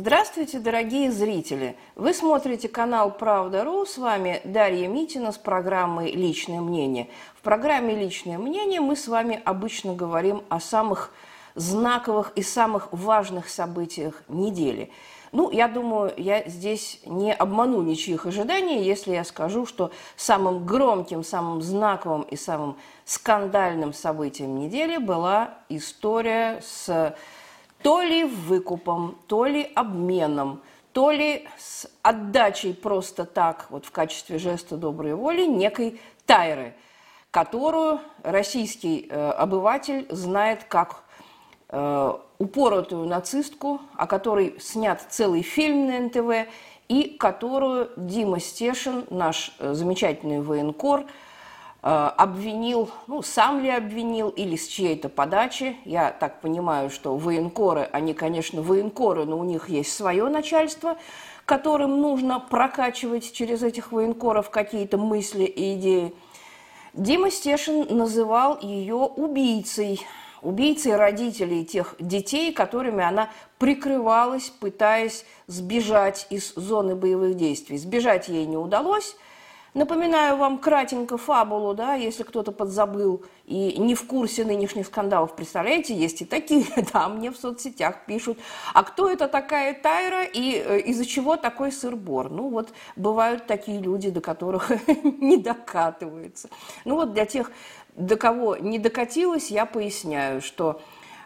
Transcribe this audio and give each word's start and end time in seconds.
Здравствуйте, 0.00 0.60
дорогие 0.60 1.10
зрители! 1.10 1.76
Вы 1.96 2.14
смотрите 2.14 2.68
канал 2.68 3.10
«Правда.ру». 3.10 3.84
С 3.84 3.98
вами 3.98 4.40
Дарья 4.44 4.86
Митина 4.86 5.32
с 5.32 5.38
программой 5.38 6.12
«Личное 6.12 6.60
мнение». 6.60 7.08
В 7.34 7.42
программе 7.42 7.96
«Личное 7.96 8.38
мнение» 8.38 8.80
мы 8.80 8.94
с 8.94 9.08
вами 9.08 9.42
обычно 9.44 9.94
говорим 9.94 10.44
о 10.50 10.60
самых 10.60 11.12
знаковых 11.56 12.30
и 12.36 12.42
самых 12.42 12.92
важных 12.92 13.48
событиях 13.48 14.22
недели. 14.28 14.92
Ну, 15.32 15.50
я 15.50 15.66
думаю, 15.66 16.12
я 16.16 16.48
здесь 16.48 17.00
не 17.04 17.34
обману 17.34 17.82
ничьих 17.82 18.24
ожиданий, 18.24 18.84
если 18.84 19.14
я 19.14 19.24
скажу, 19.24 19.66
что 19.66 19.90
самым 20.14 20.64
громким, 20.64 21.24
самым 21.24 21.60
знаковым 21.60 22.22
и 22.22 22.36
самым 22.36 22.76
скандальным 23.04 23.92
событием 23.92 24.60
недели 24.60 24.98
была 24.98 25.54
история 25.68 26.60
с 26.62 27.16
то 27.82 28.02
ли 28.02 28.24
выкупом, 28.24 29.18
то 29.26 29.44
ли 29.44 29.70
обменом, 29.74 30.62
то 30.92 31.10
ли 31.10 31.46
с 31.58 31.88
отдачей 32.02 32.74
просто 32.74 33.24
так, 33.24 33.66
вот 33.70 33.84
в 33.86 33.90
качестве 33.90 34.38
жеста 34.38 34.76
доброй 34.76 35.14
воли, 35.14 35.46
некой 35.46 36.00
тайры, 36.26 36.74
которую 37.30 38.00
российский 38.22 39.06
э, 39.08 39.30
обыватель 39.30 40.06
знает 40.10 40.64
как 40.64 41.04
э, 41.68 42.12
упоротую 42.38 43.06
нацистку, 43.06 43.80
о 43.96 44.06
которой 44.06 44.56
снят 44.60 45.00
целый 45.08 45.42
фильм 45.42 45.86
на 45.86 46.00
НТВ, 46.00 46.50
и 46.88 47.16
которую 47.18 47.90
Дима 47.96 48.40
Стешин, 48.40 49.06
наш 49.10 49.54
э, 49.58 49.74
замечательный 49.74 50.40
военкор, 50.40 51.04
обвинил, 51.80 52.90
ну, 53.06 53.22
сам 53.22 53.60
ли 53.60 53.70
обвинил 53.70 54.30
или 54.30 54.56
с 54.56 54.66
чьей-то 54.66 55.08
подачи. 55.08 55.76
Я 55.84 56.10
так 56.10 56.40
понимаю, 56.40 56.90
что 56.90 57.16
военкоры, 57.16 57.88
они, 57.92 58.14
конечно, 58.14 58.62
военкоры, 58.62 59.24
но 59.24 59.38
у 59.38 59.44
них 59.44 59.68
есть 59.68 59.92
свое 59.92 60.28
начальство, 60.28 60.98
которым 61.44 62.00
нужно 62.00 62.40
прокачивать 62.40 63.32
через 63.32 63.62
этих 63.62 63.92
военкоров 63.92 64.50
какие-то 64.50 64.98
мысли 64.98 65.44
и 65.44 65.74
идеи. 65.74 66.14
Дима 66.94 67.30
Стешин 67.30 67.86
называл 67.96 68.58
ее 68.60 68.96
убийцей, 68.96 70.04
убийцей 70.42 70.96
родителей 70.96 71.64
тех 71.64 71.94
детей, 72.00 72.52
которыми 72.52 73.04
она 73.04 73.30
прикрывалась, 73.58 74.50
пытаясь 74.50 75.24
сбежать 75.46 76.26
из 76.30 76.54
зоны 76.54 76.96
боевых 76.96 77.36
действий. 77.36 77.78
Сбежать 77.78 78.28
ей 78.28 78.46
не 78.46 78.56
удалось– 78.56 79.16
Напоминаю 79.74 80.36
вам 80.36 80.58
кратенько 80.58 81.18
фабулу, 81.18 81.74
да, 81.74 81.94
если 81.94 82.22
кто-то 82.22 82.52
подзабыл 82.52 83.24
и 83.44 83.78
не 83.78 83.94
в 83.94 84.06
курсе 84.06 84.44
нынешних 84.44 84.86
скандалов. 84.86 85.36
Представляете, 85.36 85.94
есть 85.94 86.22
и 86.22 86.24
такие, 86.24 86.66
да, 86.92 87.08
мне 87.08 87.30
в 87.30 87.36
соцсетях 87.36 88.06
пишут, 88.06 88.38
а 88.72 88.82
кто 88.82 89.10
это 89.10 89.28
такая 89.28 89.74
Тайра 89.74 90.24
и 90.24 90.54
э, 90.54 90.80
из-за 90.80 91.04
чего 91.04 91.36
такой 91.36 91.70
сыр-бор? 91.70 92.30
Ну 92.30 92.48
вот 92.48 92.70
бывают 92.96 93.46
такие 93.46 93.80
люди, 93.80 94.08
до 94.08 94.20
которых 94.20 94.70
не 95.02 95.36
докатываются. 95.36 96.48
Ну 96.86 96.94
вот 96.94 97.12
для 97.12 97.26
тех, 97.26 97.52
до 97.94 98.16
кого 98.16 98.56
не 98.56 98.78
докатилось, 98.78 99.50
я 99.50 99.66
поясняю, 99.66 100.40
что 100.40 100.80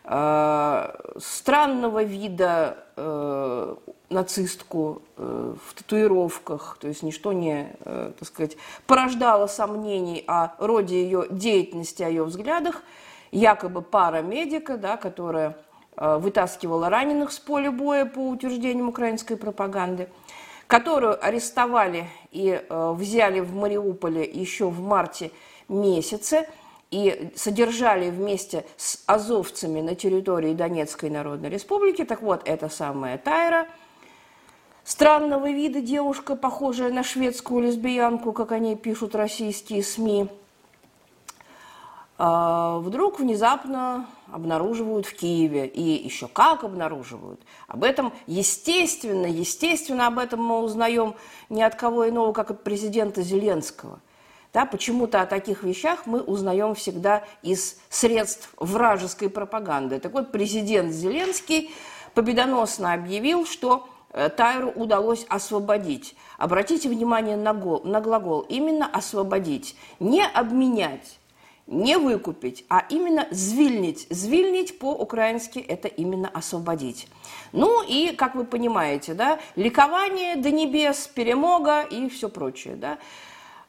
странного 0.04 2.02
вида 2.02 2.76
э, 2.96 3.76
нацистку 4.12 5.02
э, 5.16 5.54
в 5.66 5.74
татуировках, 5.74 6.76
то 6.80 6.88
есть 6.88 7.02
ничто 7.02 7.32
не, 7.32 7.74
э, 7.84 8.12
так 8.18 8.28
сказать, 8.28 8.56
порождало 8.86 9.46
сомнений 9.46 10.24
о 10.26 10.50
роде 10.58 11.02
ее 11.02 11.26
деятельности, 11.30 12.02
о 12.02 12.08
ее 12.08 12.24
взглядах. 12.24 12.82
Якобы 13.30 13.80
пара 13.80 14.20
медика, 14.20 14.76
да, 14.76 14.96
которая 14.96 15.56
э, 15.96 16.18
вытаскивала 16.18 16.90
раненых 16.90 17.32
с 17.32 17.38
поля 17.38 17.70
боя 17.70 18.04
по 18.04 18.28
утверждениям 18.28 18.88
украинской 18.88 19.36
пропаганды, 19.36 20.08
которую 20.66 21.22
арестовали 21.24 22.08
и 22.30 22.62
взяли 22.70 23.40
в 23.40 23.54
Мариуполе 23.54 24.24
еще 24.24 24.68
в 24.68 24.80
марте 24.80 25.30
месяце 25.68 26.48
и 26.92 27.32
содержали 27.34 28.10
вместе 28.10 28.64
с 28.76 29.02
азовцами 29.06 29.80
на 29.80 29.96
территории 29.96 30.54
Донецкой 30.54 31.10
Народной 31.10 31.48
Республики. 31.48 32.04
Так 32.04 32.22
вот, 32.22 32.42
эта 32.44 32.68
самая 32.68 33.18
Тайра– 33.18 33.66
Странного 34.84 35.48
вида 35.50 35.80
девушка, 35.80 36.34
похожая 36.34 36.92
на 36.92 37.04
шведскую 37.04 37.62
лесбиянку, 37.62 38.32
как 38.32 38.50
они 38.50 38.74
пишут 38.74 39.14
российские 39.14 39.84
СМИ, 39.84 40.28
а, 42.18 42.78
вдруг 42.78 43.20
внезапно 43.20 44.06
обнаруживают 44.32 45.06
в 45.06 45.14
Киеве. 45.14 45.68
И 45.68 46.04
еще 46.04 46.26
как 46.26 46.64
обнаруживают. 46.64 47.40
Об 47.68 47.84
этом, 47.84 48.12
естественно, 48.26 49.26
естественно, 49.26 50.08
об 50.08 50.18
этом 50.18 50.42
мы 50.42 50.60
узнаем 50.60 51.14
ни 51.48 51.62
от 51.62 51.76
кого 51.76 52.08
иного, 52.08 52.32
как 52.32 52.50
от 52.50 52.64
президента 52.64 53.22
Зеленского. 53.22 54.00
Да, 54.52 54.66
почему-то 54.66 55.22
о 55.22 55.26
таких 55.26 55.62
вещах 55.62 56.06
мы 56.06 56.20
узнаем 56.20 56.74
всегда 56.74 57.24
из 57.42 57.78
средств 57.88 58.52
вражеской 58.58 59.30
пропаганды. 59.30 59.98
Так 59.98 60.12
вот, 60.12 60.30
президент 60.30 60.92
Зеленский 60.92 61.70
победоносно 62.14 62.92
объявил, 62.92 63.46
что 63.46 63.88
Э, 64.12 64.28
Тайру 64.28 64.70
удалось 64.70 65.24
освободить. 65.28 66.14
Обратите 66.38 66.88
внимание 66.88 67.36
на, 67.36 67.54
гол, 67.54 67.82
на 67.84 68.00
глагол. 68.00 68.40
Именно 68.42 68.86
освободить. 68.86 69.76
Не 70.00 70.24
обменять, 70.24 71.18
не 71.66 71.96
выкупить, 71.96 72.64
а 72.68 72.84
именно 72.90 73.26
звильнить. 73.30 74.06
Звильнить 74.10 74.78
по-украински– 74.78 75.58
это 75.68 75.88
именно 75.88 76.28
освободить. 76.28 77.08
Ну 77.52 77.82
и, 77.82 78.14
как 78.14 78.34
вы 78.34 78.44
понимаете, 78.44 79.14
да, 79.14 79.38
ликование 79.56 80.36
до 80.36 80.50
небес, 80.50 81.06
перемога 81.06 81.82
и 81.82 82.08
все 82.08 82.28
прочее. 82.28 82.76
Да. 82.76 82.98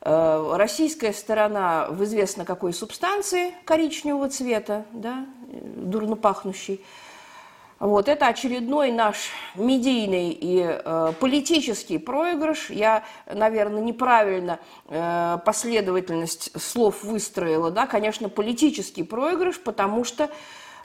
Э, 0.04 0.54
российская 0.56 1.14
сторона 1.14 1.88
в 1.90 2.04
известно 2.04 2.46
какой 2.46 2.74
субстанции 2.74 3.54
коричневого 3.66 4.30
цвета, 4.30 4.86
да, 4.92 5.26
э, 5.52 5.58
дурно 5.62 6.16
пахнущей– 6.16 6.84
вот, 7.84 8.08
это 8.08 8.28
очередной 8.28 8.94
наш 8.94 9.32
медийный 9.56 10.30
и 10.30 10.64
э, 10.64 11.14
политический 11.20 11.98
проигрыш. 11.98 12.70
Я, 12.70 13.04
наверное, 13.30 13.82
неправильно 13.82 14.60
э, 14.88 15.38
последовательность 15.44 16.50
слов 16.58 17.04
выстроила. 17.04 17.72
Да? 17.72 17.86
Конечно, 17.86 18.30
политический 18.30 19.04
проигрыш, 19.04 19.60
потому 19.60 20.06
что 20.06 20.30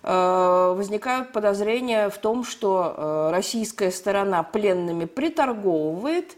э, 0.03 0.75
возникают 0.77 1.33
подозрения 1.33 2.09
в 2.09 2.19
том, 2.19 2.43
что 2.43 2.93
э, 2.97 3.31
российская 3.31 3.93
сторона 3.93 4.43
пленными 4.43 5.05
приторговывает, 5.05 6.37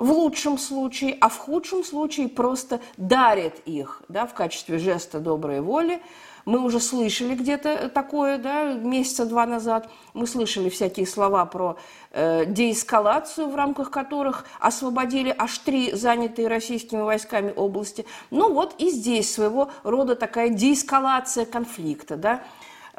в 0.00 0.10
лучшем 0.10 0.58
случае, 0.58 1.16
а 1.20 1.28
в 1.28 1.36
худшем 1.36 1.84
случае 1.84 2.28
просто 2.28 2.80
дарит 2.96 3.60
их 3.66 4.02
да, 4.08 4.26
в 4.26 4.34
качестве 4.34 4.78
жеста 4.78 5.20
доброй 5.20 5.60
воли 5.60 6.00
мы 6.44 6.60
уже 6.60 6.80
слышали 6.80 7.34
где-то 7.34 7.88
такое, 7.88 8.38
да, 8.38 8.72
месяца 8.72 9.26
два 9.26 9.46
назад. 9.46 9.88
Мы 10.14 10.26
слышали 10.26 10.68
всякие 10.68 11.06
слова 11.06 11.44
про 11.44 11.76
э, 12.12 12.44
деэскалацию, 12.46 13.48
в 13.48 13.54
рамках 13.54 13.90
которых 13.90 14.44
освободили 14.58 15.34
аж 15.36 15.58
три 15.58 15.92
занятые 15.92 16.48
российскими 16.48 17.02
войсками 17.02 17.52
области. 17.54 18.06
Ну 18.30 18.52
вот 18.52 18.74
и 18.78 18.90
здесь 18.90 19.32
своего 19.32 19.70
рода 19.82 20.16
такая 20.16 20.48
деэскалация 20.48 21.44
конфликта, 21.44 22.16
да 22.16 22.42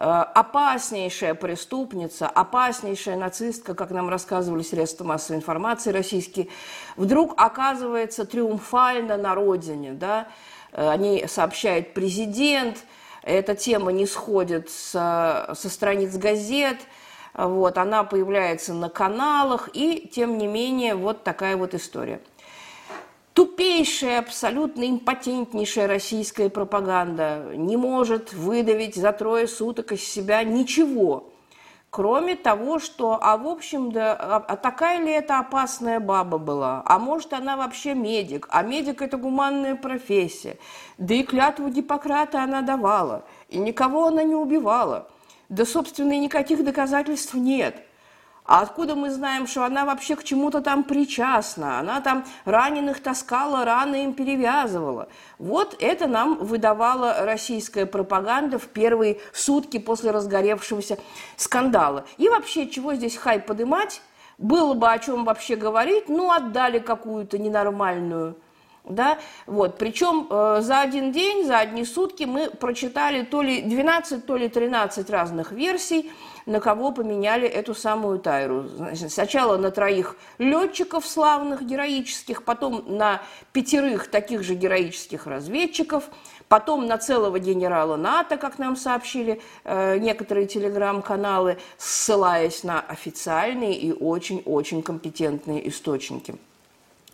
опаснейшая 0.02 1.36
преступница, 1.36 2.28
опаснейшая 2.28 3.18
нацистка, 3.18 3.76
как 3.76 3.92
нам 3.92 4.10
рассказывали 4.10 4.64
средства 4.64 5.04
массовой 5.04 5.38
информации 5.38 5.92
российские, 5.92 6.48
вдруг 6.96 7.34
оказывается 7.38 8.26
триумфально 8.26 9.18
на 9.18 9.36
родине. 9.36 9.94
Да? 9.94 10.28
Э, 10.72 10.90
они 10.90 11.26
сообщает 11.28 11.94
президент, 11.94 12.78
эта 13.22 13.56
тема 13.56 13.92
не 13.92 14.08
сходит 14.08 14.72
со, 14.72 15.54
со 15.54 15.70
страниц 15.70 16.18
газет, 16.18 16.78
вот, 17.34 17.78
она 17.78 18.04
появляется 18.04 18.74
на 18.74 18.90
каналах, 18.90 19.70
и 19.74 20.10
тем 20.12 20.38
не 20.38 20.48
менее 20.48 20.96
вот 20.96 21.24
такая 21.24 21.56
вот 21.56 21.74
история. 21.74 22.20
Тупейшая, 23.34 24.20
абсолютно 24.20 24.90
импотентнейшая 24.90 25.88
российская 25.88 26.50
пропаганда 26.50 27.54
не 27.56 27.78
может 27.78 28.34
выдавить 28.34 28.96
за 28.96 29.14
трое 29.14 29.48
суток 29.48 29.92
из 29.94 30.04
себя 30.04 30.44
ничего– 30.44 31.28
Кроме 31.92 32.38
того, 32.38 32.80
что, 32.80 33.20
а 33.22 33.36
в 33.36 33.46
общем, 33.46 33.92
да, 33.92 34.14
а, 34.16 34.56
такая 34.56 35.02
ли 35.02 35.12
это 35.12 35.40
опасная 35.40 36.00
баба 36.00 36.38
была? 36.38 36.82
А 36.86 36.98
может, 37.00 37.34
она 37.34 37.58
вообще 37.58 37.94
медик? 37.94 38.48
А 38.50 38.64
медик– 38.64 39.02
это 39.04 39.18
гуманная 39.18 39.76
профессия. 39.76 40.56
Да 40.98 41.14
и 41.14 41.24
клятву 41.24 41.68
Гиппократа 41.68 42.44
она 42.44 42.62
давала. 42.62 43.26
И 43.50 43.58
никого 43.58 44.08
она 44.08 44.24
не 44.24 44.36
убивала. 44.36 45.10
Да, 45.50 45.66
собственно, 45.66 46.14
и 46.14 46.20
никаких 46.20 46.64
доказательств 46.64 47.34
нет. 47.34 47.76
А 48.52 48.64
откуда 48.64 48.96
мы 48.96 49.12
знаем, 49.12 49.48
что 49.48 49.64
она 49.64 49.86
вообще 49.86 50.18
к 50.18 50.26
чему-то 50.26 50.60
там 50.60 50.84
причастна? 50.84 51.80
Она 51.80 52.02
там 52.02 52.26
раненых 52.44 53.02
таскала, 53.02 53.64
раны 53.64 54.04
им 54.04 54.14
перевязывала. 54.14 55.08
Вот 55.40 55.78
это 55.80 56.06
нам 56.06 56.36
выдавала 56.36 57.24
российская 57.24 57.86
пропаганда 57.86 58.60
в 58.60 58.68
первые 58.68 59.20
сутки 59.32 59.80
после 59.80 60.12
разгоревшегося 60.12 60.98
скандала. 61.38 62.04
И 62.18 62.28
вообще, 62.28 62.68
чего 62.68 62.94
здесь 62.94 63.16
хай 63.16 63.40
подымать? 63.40 64.02
Было 64.38 64.74
бы 64.74 64.92
о 64.92 65.00
чем 65.00 65.24
вообще 65.24 65.56
говорить, 65.56 66.10
ну, 66.10 66.30
отдали 66.30 66.80
какую-то 66.80 67.38
ненормальную 67.38 68.36
да, 68.84 69.20
вот, 69.46 69.78
причем 69.78 70.28
э, 70.30 70.62
за 70.62 70.82
один 70.82 71.12
день, 71.12 71.46
за 71.46 71.60
одни 71.60 71.86
сутки 71.86 72.24
мы 72.24 72.50
прочитали 72.50 73.24
то 73.24 73.44
ли 73.44 73.62
12, 73.62 74.26
то 74.26 74.36
ли 74.36 74.50
13 74.50 75.10
разных 75.10 75.52
версий, 75.52 76.12
на 76.48 76.60
кого 76.60 76.92
поменяли 76.92 77.48
эту 77.48 77.76
самую 77.76 78.18
Тайру. 78.20 78.64
Значит, 78.68 79.12
сначала 79.12 79.58
на 79.58 79.70
троих 79.70 80.18
летчиков 80.40 81.06
славных, 81.06 81.62
героических, 81.62 82.44
потом 82.44 82.84
на 82.88 83.22
пятерых 83.54 84.08
таких 84.08 84.42
же 84.42 84.56
героических 84.56 85.28
разведчиков, 85.28 86.06
потом 86.48 86.88
на 86.88 86.98
целого 86.98 87.38
генерала 87.38 87.98
НАТО, 87.98 88.38
как 88.38 88.58
нам 88.58 88.76
сообщили 88.76 89.42
э, 89.64 90.00
некоторые 90.00 90.48
телеграм-каналы, 90.48 91.60
ссылаясь 91.78 92.64
на 92.64 92.82
официальные 92.82 93.76
и 93.76 93.94
очень-очень 93.94 94.82
компетентные 94.82 95.70
источники. 95.70 96.36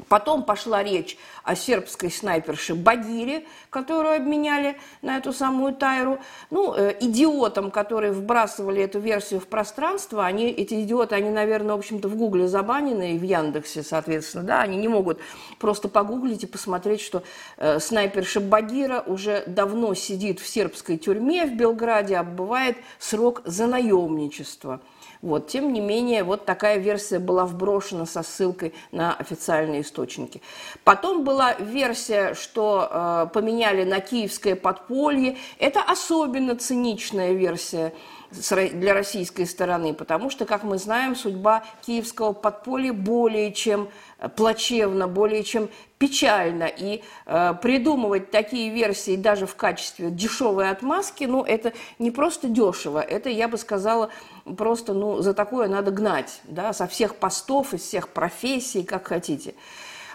Потом 0.10 0.44
пошла 0.44 0.84
речь 0.84 1.18
о 1.44 1.56
сербской 1.56 2.12
снайперше 2.12 2.76
Багире, 2.76 3.46
которую 3.72 4.16
обменяли 4.16 4.78
на 5.02 5.18
эту 5.18 5.34
самую 5.34 5.74
Тайру. 5.74 6.20
Ну, 6.52 6.74
э, 6.76 6.96
идиотам, 7.00 7.72
которые 7.72 8.12
вбрасывали 8.12 8.84
эту 8.84 9.00
версию 9.00 9.40
в 9.40 9.48
пространство, 9.48 10.24
они, 10.24 10.50
эти 10.50 10.82
идиоты, 10.84 11.16
они, 11.16 11.32
наверное, 11.32 11.76
в 11.76 11.80
общем-то, 11.80 12.08
в 12.10 12.16
Гугле 12.16 12.48
забанены 12.48 13.16
и 13.16 13.18
в 13.18 13.24
Яндексе, 13.24 13.82
соответственно, 13.82 14.44
да, 14.44 14.62
они 14.62 14.78
не 14.78 14.88
могут 14.88 15.20
просто 15.60 15.90
погуглить 15.90 16.44
и 16.44 16.48
посмотреть, 16.48 17.02
что 17.02 17.24
э, 17.58 17.80
снайперша 17.80 18.40
Багира 18.40 19.04
уже 19.06 19.44
давно 19.48 19.96
сидит 19.96 20.40
в 20.40 20.48
сербской 20.48 20.98
тюрьме 20.98 21.46
в 21.46 21.56
Белграде, 21.56 22.18
отбывает 22.18 22.78
срок 23.00 23.42
за 23.46 23.66
наемничество. 23.66 24.80
Вот. 25.22 25.48
Тем 25.48 25.74
не 25.74 25.82
менее, 25.82 26.24
вот 26.24 26.46
такая 26.46 26.78
версия 26.78 27.20
была 27.20 27.46
вброшена 27.46 28.06
со 28.06 28.24
ссылкой 28.24 28.74
на 28.92 29.14
официальные 29.14 29.84
источники. 29.88 30.42
Потом 30.84 31.24
была 31.24 31.54
версия, 31.54 32.34
что 32.34 32.88
э, 32.90 33.28
поменяли 33.34 33.84
на 33.84 34.00
киевское 34.00 34.56
подполье. 34.56 35.38
Это 35.58 35.82
особенно 35.82 36.56
циничная 36.56 37.34
версия 37.34 37.94
для 38.30 38.94
российской 38.94 39.46
стороны, 39.46 39.94
потому 39.94 40.30
что, 40.30 40.46
как 40.46 40.64
мы 40.64 40.78
знаем, 40.78 41.16
судьба 41.16 41.64
киевского 41.86 42.34
подполья 42.34 42.92
более 42.92 43.54
чем 43.54 43.88
плачевно, 44.36 45.08
более 45.08 45.44
чем 45.44 45.70
печально. 45.98 46.66
И 46.66 47.04
э, 47.26 47.54
придумывать 47.62 48.32
такие 48.32 48.70
версии 48.70 49.16
даже 49.16 49.46
в 49.46 49.56
качестве 49.56 50.10
дешевой 50.12 50.70
отмазки, 50.70 51.24
ну, 51.24 51.44
это 51.44 51.74
не 52.00 52.12
просто 52.12 52.48
дешево, 52.48 53.00
это, 53.00 53.30
я 53.30 53.48
бы 53.48 53.58
сказала, 53.58 54.10
просто, 54.56 54.94
ну, 54.94 55.22
за 55.22 55.34
такое 55.34 55.68
надо 55.68 55.92
гнать, 55.92 56.42
да, 56.46 56.74
со 56.74 56.88
всех 56.88 57.16
постов, 57.16 57.74
из 57.74 57.82
всех 57.82 58.10
профессий, 58.10 58.84
как 58.84 59.08
хотите. 59.08 59.56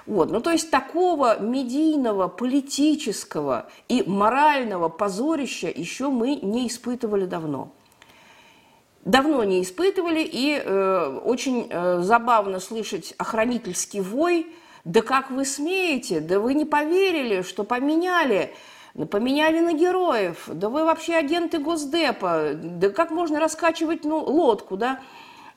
Вот. 0.06 0.30
Ну, 0.30 0.40
то 0.40 0.50
есть 0.50 0.70
такого 0.70 1.40
медийного, 1.40 2.28
политического 2.28 3.68
и 3.88 4.02
морального 4.04 4.88
позорища 4.88 5.68
еще 5.68 6.08
мы 6.08 6.36
не 6.36 6.66
испытывали 6.66 7.26
давно 7.26 7.72
давно 9.04 9.44
не 9.44 9.62
испытывали, 9.62 10.22
и 10.22 10.60
э, 10.62 11.20
очень 11.24 11.66
э, 11.68 12.00
забавно 12.02 12.60
слышать 12.60 13.14
охранительский 13.18 14.00
вой. 14.00 14.46
Да 14.84 15.02
как 15.02 15.30
вы 15.30 15.44
смеете? 15.44 16.20
Да 16.20 16.40
вы 16.40 16.54
не 16.54 16.64
поверили, 16.64 17.42
что 17.42 17.64
поменяли, 17.64 18.54
поменяли 19.10 19.60
на 19.60 19.72
героев. 19.72 20.44
Да 20.46 20.68
вы 20.68 20.84
вообще 20.84 21.14
агенты 21.14 21.58
Госдепа. 21.58 22.52
Да 22.54 22.90
как 22.90 23.10
можно 23.10 23.40
раскачивать 23.40 24.04
ну, 24.04 24.18
лодку, 24.18 24.76
да? 24.76 25.00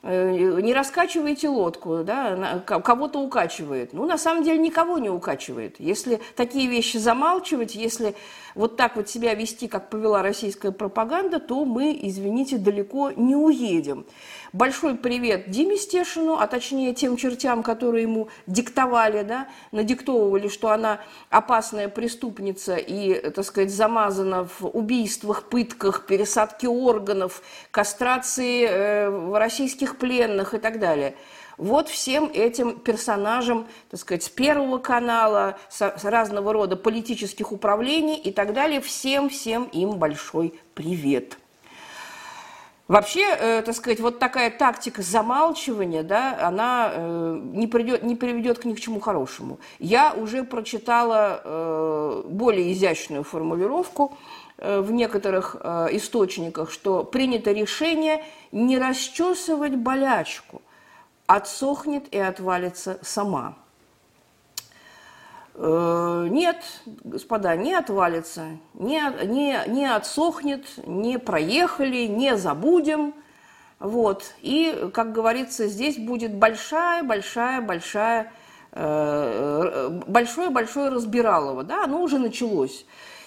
Э, 0.07 0.61
не 0.61 0.71
раскачиваете 0.71 1.49
лодку, 1.49 2.03
да, 2.03 2.61
кого-то 2.63 3.19
укачивает. 3.19 3.91
Ну, 3.91 4.05
на 4.05 4.19
самом 4.19 4.43
деле, 4.43 4.59
никого 4.59 4.99
не 4.99 5.09
укачивает. 5.09 5.79
Если 5.79 6.21
такие 6.35 6.67
вещи 6.67 6.97
замалчивать, 6.97 7.73
если 7.73 8.15
вот 8.53 8.77
так 8.77 8.97
вот 8.97 9.09
себя 9.09 9.33
вести, 9.33 9.67
как 9.67 9.89
повела 9.89 10.21
российская 10.21 10.71
пропаганда, 10.71 11.39
то 11.39 11.65
мы, 11.65 11.97
извините, 11.99 12.59
далеко 12.59 13.11
не 13.15 13.35
уедем. 13.35 14.05
Большой 14.53 14.95
привет 14.95 15.49
Диме 15.49 15.75
Стешину, 15.75 16.35
а 16.35 16.47
точнее 16.47 16.93
тем 16.93 17.17
чертям, 17.17 17.63
которые 17.63 18.03
ему 18.03 18.29
диктовали, 18.47 19.23
да, 19.23 19.49
надиктовывали, 19.71 20.47
что 20.47 20.69
она 20.69 20.99
опасная 21.29 21.89
преступница 21.89 22.75
и, 22.75 23.31
так 23.31 23.43
сказать, 23.43 23.71
замазана 23.71 24.45
в 24.45 24.65
убийствах, 24.67 25.49
пытках, 25.49 26.05
пересадке 26.05 26.69
органов, 26.69 27.41
кастрации 27.71 28.65
э, 28.69 29.37
российских 29.37 29.94
пленных 29.97 30.53
и 30.53 30.59
так 30.59 30.79
далее– 30.79 31.15
вот 31.57 31.87
всем 31.87 32.29
этим 32.33 32.79
персонажам, 32.79 33.67
так 33.89 33.99
сказать, 33.99 34.23
с 34.23 34.29
Первого 34.29 34.77
канала, 34.77 35.57
с, 35.69 36.03
разного 36.03 36.51
рода 36.51 36.75
политических 36.75 37.51
управлений 37.51 38.17
и 38.17 38.31
так 38.31 38.53
далее, 38.53 38.81
всем-всем 38.81 39.65
им 39.65 39.97
большой 39.97 40.59
привет. 40.73 41.37
Вообще, 42.87 43.35
э, 43.39 43.63
так 43.63 43.73
сказать, 43.73 43.99
вот 43.99 44.19
такая 44.19 44.51
тактика 44.51 45.01
замалчивания, 45.01 46.03
да, 46.03 46.37
она 46.39 46.91
э, 46.93 47.39
не, 47.53 47.65
придет, 47.65 48.03
не 48.03 48.15
приведет 48.15 48.59
к 48.59 48.65
ни 48.65 48.75
к 48.75 48.79
чему 48.79 48.99
хорошему. 48.99 49.59
Я 49.79 50.13
уже 50.13 50.43
прочитала 50.43 51.41
э, 51.43 52.23
более 52.27 52.71
изящную 52.73 53.23
формулировку 53.23 54.15
в 54.57 54.91
некоторых 54.91 55.57
э, 55.59 55.87
источниках, 55.91 56.71
что 56.71 57.03
принято 57.03 57.51
решение 57.51 58.23
не 58.51 58.77
расчесывать 58.77 59.75
болячку, 59.75 60.61
отсохнет 61.27 62.07
и 62.13 62.17
отвалится 62.17 62.97
сама. 63.01 63.55
Э, 65.55 66.27
нет, 66.29 66.63
господа, 66.85 67.57
не 67.57 67.73
отвалится, 67.73 68.57
не, 68.73 69.01
не, 69.25 69.59
не 69.67 69.93
отсохнет, 69.93 70.65
не 70.85 71.19
проехали, 71.19 72.05
не 72.05 72.37
забудем. 72.37 73.13
Вот. 73.79 74.35
И, 74.41 74.89
как 74.93 75.11
говорится, 75.11 75.67
здесь 75.67 75.97
будет 75.97 76.33
большая, 76.33 77.03
большая, 77.03 77.59
большая, 77.59 78.31
большое-большое 78.71 80.87
разбиралово. 80.89 81.63
Да, 81.63 81.83
оно 81.83 82.01
уже 82.01 82.19
началось. 82.19 82.85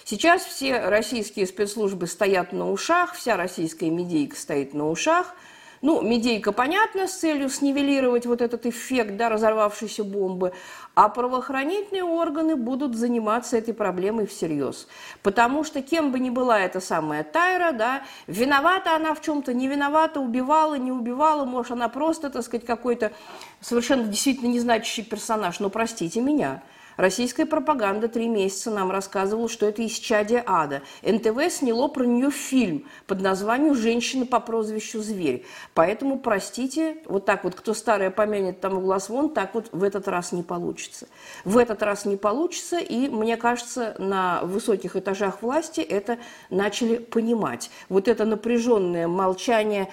Сейчас 0.09 0.41
все 0.41 0.89
российские 0.89 1.45
спецслужбы 1.45 2.07
стоят 2.07 2.51
на 2.51 2.71
ушах, 2.71 3.13
вся 3.13 3.37
российская 3.37 3.91
медийка 3.91 4.35
стоит 4.35 4.73
на 4.73 4.89
ушах– 4.89 5.35
ну, 5.81 6.01
медейка, 6.01 6.51
понятно, 6.51 7.07
с 7.07 7.13
целью 7.13 7.49
снивелировать 7.49 8.25
вот 8.25 8.41
этот 8.41 8.65
эффект 8.65 9.15
да, 9.15 9.29
разорвавшейся 9.29 10.03
бомбы, 10.03 10.51
а 10.93 11.07
правоохранительные 11.07 12.03
органы 12.03 12.57
будут 12.57 12.95
заниматься 12.95 13.55
этой 13.55 13.73
проблемой 13.73 14.27
всерьез. 14.27 14.89
Потому 15.23 15.63
что 15.63 15.81
кем 15.81 16.11
бы 16.11 16.19
ни 16.19 16.31
была 16.31 16.59
эта 16.59 16.81
самая 16.81 17.23
Тайра, 17.23 17.71
да, 17.71 18.01
виновата 18.27 18.95
она 18.95 19.13
в 19.13 19.21
чем-то, 19.21 19.53
не 19.53 19.69
виновата, 19.69 20.19
убивала, 20.19 20.75
не 20.75 20.91
убивала, 20.91 21.45
может, 21.45 21.71
она 21.71 21.87
просто, 21.87 22.29
так 22.29 22.43
сказать, 22.43 22.65
какой-то 22.65 23.13
совершенно 23.61 24.03
действительно 24.03 24.49
незначащий 24.49 25.03
персонаж, 25.03 25.59
но 25.59 25.69
простите 25.69 26.19
меня– 26.19 26.61
Российская 26.99 27.45
пропаганда 27.45 28.09
три 28.09 28.27
месяца 28.27 28.71
нам 28.71 28.91
рассказывала, 28.91 29.47
что 29.47 29.65
это 29.65 29.85
исчадие 29.85 30.43
ада. 30.45 30.81
НТВ 31.01 31.49
сняло 31.49 31.87
про 31.87 32.03
нее 32.03 32.29
фильм 32.29 32.87
под 33.07 33.21
названием 33.21 33.73
«Женщина 33.73 34.25
по 34.25 34.41
прозвищу 34.41 35.01
Зверь». 35.01 35.45
Поэтому, 35.73 36.19
простите, 36.19 36.97
вот 37.05 37.23
так 37.23 37.45
вот, 37.45 37.55
кто 37.55 37.73
старое 37.73 38.11
помянет, 38.11 38.59
тому 38.59 38.81
глаз 38.81 39.07
вон, 39.07 39.29
так 39.29 39.55
вот 39.55 39.69
в 39.71 39.83
этот 39.83 40.09
раз 40.09 40.33
не 40.33 40.43
получится. 40.43 41.07
В 41.45 41.57
этот 41.57 41.81
раз 41.83 42.03
не 42.03 42.17
получится, 42.17 42.79
и, 42.79 43.07
мне 43.07 43.37
кажется, 43.37 43.95
на 43.97 44.41
высоких 44.43 44.97
этажах 44.97 45.41
власти 45.41 45.79
это 45.79 46.17
начали 46.49 46.97
понимать. 46.97 47.71
Вот 47.87 48.09
это 48.09 48.25
напряженное 48.25 49.07
молчание 49.07 49.87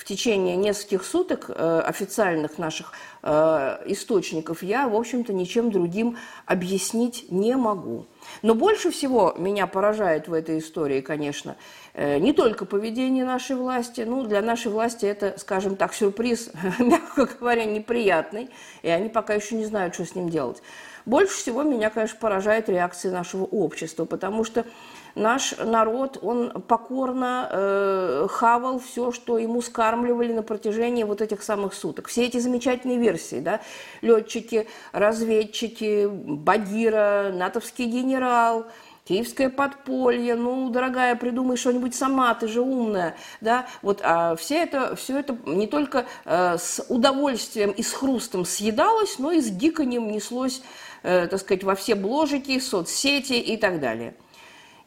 в 0.00 0.04
течение 0.04 0.56
нескольких 0.56 1.04
суток 1.04 1.50
э, 1.50 1.82
официальных 1.84 2.56
наших 2.56 2.94
э, 3.22 3.82
источников 3.84 4.62
я, 4.62 4.88
в 4.88 4.96
общем-то, 4.96 5.34
ничем 5.34 5.70
другим 5.70 6.16
объяснить 6.46 7.26
не 7.30 7.54
могу. 7.54 8.06
Но 8.40 8.54
больше 8.54 8.90
всего 8.90 9.34
меня 9.36 9.66
поражает 9.66 10.26
в 10.26 10.32
этой 10.32 10.58
истории, 10.60 11.02
конечно, 11.02 11.56
э, 11.92 12.16
не 12.16 12.32
только 12.32 12.64
поведение 12.64 13.26
нашей 13.26 13.56
власти, 13.56 14.00
ну, 14.00 14.24
для 14.24 14.40
нашей 14.40 14.72
власти 14.72 15.04
это, 15.04 15.34
скажем 15.36 15.76
так, 15.76 15.92
сюрприз, 15.92 16.50
мягко 16.78 17.28
говоря, 17.38 17.66
неприятный, 17.66 18.48
и 18.80 18.88
они 18.88 19.10
пока 19.10 19.34
еще 19.34 19.54
не 19.54 19.66
знают, 19.66 19.92
что 19.92 20.06
с 20.06 20.14
ним 20.14 20.30
делать. 20.30 20.62
Больше 21.04 21.36
всего 21.36 21.62
меня, 21.62 21.90
конечно, 21.90 22.16
поражает 22.18 22.70
реакция 22.70 23.12
нашего 23.12 23.44
общества, 23.44 24.06
потому 24.06 24.44
что 24.44 24.64
наш 25.14 25.56
народ, 25.58 26.18
он 26.22 26.62
покорно 26.62 27.48
э, 27.50 28.26
хавал 28.30 28.78
все, 28.78 29.12
что 29.12 29.38
ему 29.38 29.62
скармливали 29.62 30.32
на 30.32 30.42
протяжении 30.42 31.04
вот 31.04 31.20
этих 31.20 31.42
самых 31.42 31.74
суток. 31.74 32.08
Все 32.08 32.26
эти 32.26 32.38
замечательные 32.38 32.98
версии, 32.98 33.40
да, 33.40 33.60
летчики, 34.02 34.66
разведчики, 34.92 36.06
Багира, 36.06 37.32
натовский 37.34 37.86
генерал– 37.86 38.66
Киевское 39.10 39.50
подполье, 39.50 40.36
ну, 40.36 40.70
дорогая, 40.70 41.16
придумай 41.16 41.56
что-нибудь 41.56 41.96
сама, 41.96 42.32
ты 42.34 42.46
же 42.46 42.60
умная, 42.60 43.16
да, 43.40 43.66
вот, 43.82 44.00
а 44.04 44.36
все 44.36 44.62
это, 44.62 44.94
все 44.94 45.18
это 45.18 45.36
не 45.46 45.66
только 45.66 46.06
э, 46.24 46.56
с 46.58 46.84
удовольствием 46.88 47.72
и 47.72 47.82
с 47.82 47.92
хрустом 47.92 48.44
съедалось, 48.44 49.18
но 49.18 49.32
и 49.32 49.40
с 49.40 49.50
гиканьем 49.50 50.12
неслось, 50.12 50.62
э, 51.02 51.26
так 51.26 51.40
сказать, 51.40 51.64
во 51.64 51.74
все 51.74 51.96
бложики, 51.96 52.60
соцсети 52.60 53.32
и 53.32 53.56
так 53.56 53.80
далее. 53.80 54.14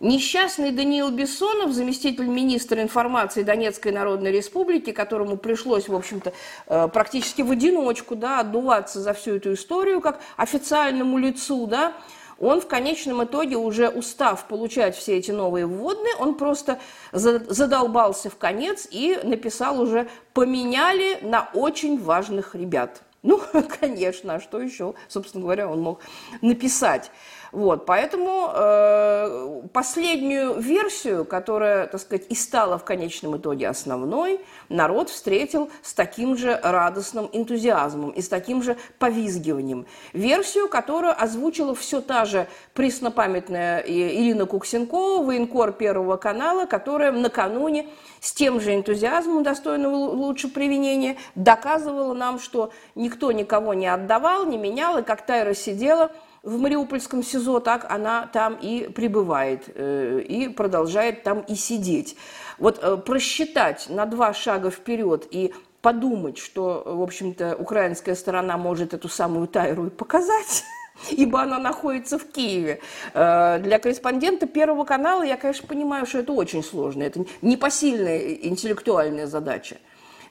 Несчастный 0.04 0.72
Даниил 0.72 1.12
Бессонов, 1.12 1.72
заместитель 1.72 2.26
министра 2.26 2.82
информации 2.82 3.42
Донецкой 3.42 3.94
Народной 3.94 4.34
Республики, 4.34 4.92
которому 4.92 5.38
пришлось, 5.38 5.88
в 5.88 5.96
общем-то, 5.96 6.34
э, 6.68 6.90
практически 6.90 7.42
в 7.42 7.52
одиночку 7.52 8.18
да, 8.18 8.42
отдуваться 8.42 9.00
за 9.00 9.14
всю 9.14 9.36
эту 9.36 9.54
историю, 9.54 10.02
как 10.02 10.20
официальному 10.36 11.18
лицу, 11.18 11.68
да, 11.68 11.94
он 12.38 12.60
в 12.60 12.68
конечном 12.68 13.24
итоге, 13.24 13.56
уже 13.56 13.88
устав 13.88 14.46
получать 14.50 14.98
все 14.98 15.16
эти 15.16 15.32
новые 15.32 15.68
вводные, 15.68 16.16
он 16.20 16.36
просто 16.36 16.80
задолбался 17.14 18.30
в 18.30 18.36
конец 18.36 18.86
и 18.92 19.18
написал 19.24 19.80
уже 19.80 20.10
«поменяли 20.34 21.20
на 21.22 21.50
очень 21.54 21.98
важных 21.98 22.56
ребят». 22.56 23.04
Ну, 23.22 23.42
конечно, 23.80 24.36
а 24.36 24.42
что 24.42 24.60
еще, 24.60 24.96
собственно 25.08 25.44
говоря, 25.44 25.70
он 25.70 25.80
мог 25.80 26.02
написать? 26.42 27.10
Вот, 27.54 27.86
поэтому 27.86 28.50
э, 28.52 29.62
последнюю 29.74 30.60
версию, 30.60 31.24
которая, 31.24 31.86
так 31.86 32.02
сказать, 32.02 32.26
и 32.30 32.34
стала 32.34 32.80
в 32.80 32.84
конечном 32.84 33.38
итоге 33.38 33.68
основной, 33.68 34.42
народ 34.70 35.12
встретил 35.12 35.70
с 35.84 35.94
таким 35.94 36.36
же 36.36 36.60
радостным 36.64 37.30
энтузиазмом 37.32 38.10
и 38.10 38.24
с 38.24 38.28
таким 38.28 38.64
же 38.64 38.76
повизгиванием. 38.98 39.86
Версию, 40.14 40.68
которую 40.68 41.14
озвучила 41.16 41.76
все 41.76 42.02
та 42.02 42.26
же 42.26 42.48
преснопамятная 42.74 43.82
Ирина 43.82 44.48
Куксенкова, 44.48 45.24
военкор 45.24 45.74
Первого 45.74 46.18
канала, 46.18 46.66
которая 46.66 47.12
накануне 47.12 47.88
с 48.20 48.34
тем 48.34 48.60
же 48.62 48.74
энтузиазмом, 48.74 49.44
достойного 49.44 49.96
лучше 49.96 50.48
привинения, 50.48 51.18
доказывала 51.36 52.16
нам, 52.16 52.40
что 52.40 52.72
никто 52.96 53.32
никого 53.32 53.76
не 53.76 53.86
отдавал, 53.86 54.48
не 54.48 54.58
менял, 54.58 54.98
и 54.98 55.04
как 55.04 55.24
Тайра 55.24 55.54
сидела– 55.54 56.12
в 56.44 56.60
Мариупольском 56.60 57.24
СИЗО, 57.24 57.62
так 57.62 57.86
она 57.90 58.28
там 58.28 58.56
и 58.56 58.90
пребывает, 58.90 59.64
э, 59.76 60.22
и 60.28 60.50
продолжает 60.50 61.24
там 61.24 61.40
и 61.40 61.56
сидеть. 61.56 62.18
Вот 62.60 62.80
э, 62.84 62.98
просчитать 62.98 63.88
на 63.90 64.06
два 64.06 64.34
шага 64.34 64.70
вперед 64.70 65.26
и 65.32 65.54
подумать, 65.82 66.38
что, 66.38 66.84
в 66.86 67.02
общем-то, 67.02 67.56
украинская 67.56 68.16
сторона 68.16 68.58
может 68.58 68.94
эту 68.94 69.08
самую 69.08 69.48
Тайру 69.48 69.88
и 69.88 69.90
показать, 69.90 70.66
ибо 71.12 71.42
она 71.42 71.60
находится 71.60 72.20
в 72.20 72.30
Киеве. 72.30 72.82
Э, 73.14 73.60
для 73.60 73.80
корреспондента 73.80 74.46
Первого 74.46 74.84
канала 74.84 75.24
я, 75.24 75.38
конечно, 75.38 75.66
понимаю, 75.66 76.06
что 76.06 76.20
это 76.20 76.34
очень 76.34 76.64
сложно, 76.64 77.04
это 77.04 77.26
непосильная 77.42 78.20
интеллектуальная 78.20 79.28
задача. 79.28 79.78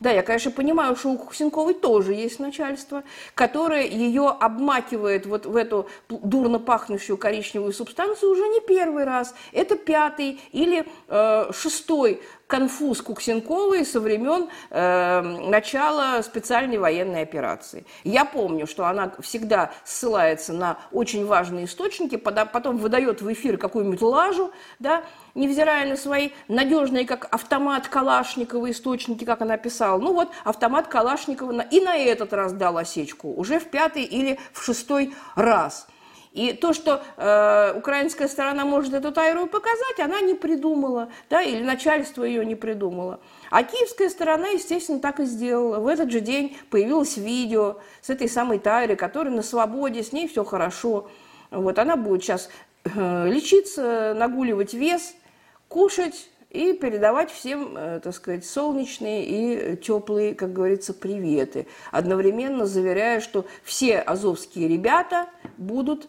Да, 0.03 0.11
я, 0.11 0.25
конечно, 0.25 0.51
понимаю, 0.51 0.97
что 0.97 1.11
у 1.11 1.17
Кусенковой 1.17 1.75
тоже 1.75 2.13
есть 2.13 2.41
начальство, 2.41 3.05
которое 3.37 3.87
ее 3.87 4.31
обмакивает 4.31 5.27
вот 5.27 5.47
в 5.47 5.55
эту 5.55 5.89
дурно 6.09 6.59
пахнущую 6.59 7.17
коричневую 7.17 7.73
субстанцию 7.73 8.33
уже 8.33 8.43
не 8.49 8.59
первый 8.59 9.05
раз. 9.05 9.33
Это 9.53 9.77
пятый 9.77 10.41
или 10.51 10.89
э, 11.07 11.53
шестой 11.53 12.21
конфуз 12.53 13.01
Куксенковой 13.01 13.87
со 13.87 13.99
времен 13.99 14.47
э, 14.69 15.23
начала 15.23 16.23
специальной 16.23 16.77
военной 16.77 17.23
операции. 17.23 17.87
Я 18.05 18.27
помню, 18.27 18.67
что 18.67 18.85
она 18.85 19.11
всегда 19.21 19.71
ссылается 19.87 20.53
на 20.53 20.77
очень 20.91 21.25
важные 21.25 21.65
источники, 21.65 22.17
потом 22.17 22.77
выдает 22.77 23.23
в 23.23 23.33
эфир 23.33 23.57
какую-нибудь 23.57 24.03
лажу, 24.03 24.51
да, 24.81 25.03
невзирая 25.35 25.89
на 25.89 25.97
свои 25.97 26.29
надежные, 26.47 27.07
как 27.07 27.27
автомат 27.35 27.89
Калашникова 27.89 28.71
источники, 28.71 29.25
как 29.25 29.41
она 29.41 29.57
писала. 29.57 29.99
Ну 29.99 30.13
вот, 30.13 30.29
автомат 30.45 30.89
Калашникова 30.89 31.59
и 31.63 31.81
на 31.81 31.97
этот 31.97 32.35
раз 32.35 32.53
дал 32.53 32.77
осечку, 32.77 33.33
уже 33.33 33.61
в 33.61 33.71
пятый 33.71 34.05
или 34.05 34.39
в 34.53 34.63
шестой 34.63 35.15
раз. 35.37 35.87
И 36.33 36.55
то, 36.55 36.73
что 36.73 37.03
э, 37.19 37.75
украинская 37.77 38.27
сторона 38.27 38.65
может 38.65 38.95
эту 38.95 39.13
тайру 39.13 39.47
показать, 39.47 40.01
она 40.01 40.21
не 40.23 40.35
придумала, 40.35 41.11
да, 41.29 41.43
или 41.43 41.63
начальство 41.63 42.25
ее 42.25 42.45
не 42.47 42.55
придумало. 42.55 43.21
А 43.51 43.63
киевская 43.63 44.09
сторона, 44.09 44.49
естественно, 44.49 44.99
так 44.99 45.21
и 45.21 45.25
сделала. 45.25 45.79
В 45.79 45.87
этот 45.87 46.11
же 46.11 46.21
день 46.21 46.57
появилось 46.71 47.19
видео 47.19 47.77
с 48.01 48.09
этой 48.09 48.31
самой 48.31 48.59
Тайрой, 48.59 48.97
которая 48.97 49.35
на 49.35 49.43
свободе, 49.43 50.03
с 50.03 50.13
ней 50.13 50.27
все 50.27 50.43
хорошо. 50.43 51.07
Вот 51.51 51.79
она 51.79 51.97
будет 51.97 52.23
сейчас 52.23 52.49
э, 52.85 53.29
лечиться, 53.29 54.15
нагуливать 54.17 54.73
вес, 54.73 55.15
кушать 55.69 56.31
и 56.49 56.73
передавать 56.73 57.31
всем, 57.31 57.77
э, 57.77 58.01
так 58.03 58.15
сказать, 58.15 58.47
солнечные 58.47 59.25
и 59.75 59.77
теплые, 59.77 60.35
как 60.35 60.55
говорится, 60.55 60.95
приветы, 60.95 61.67
одновременно 61.91 62.65
заверяя, 62.65 63.21
что 63.21 63.45
все 63.63 63.99
азовские 63.99 64.67
ребята 64.67 65.29
будут 65.59 66.09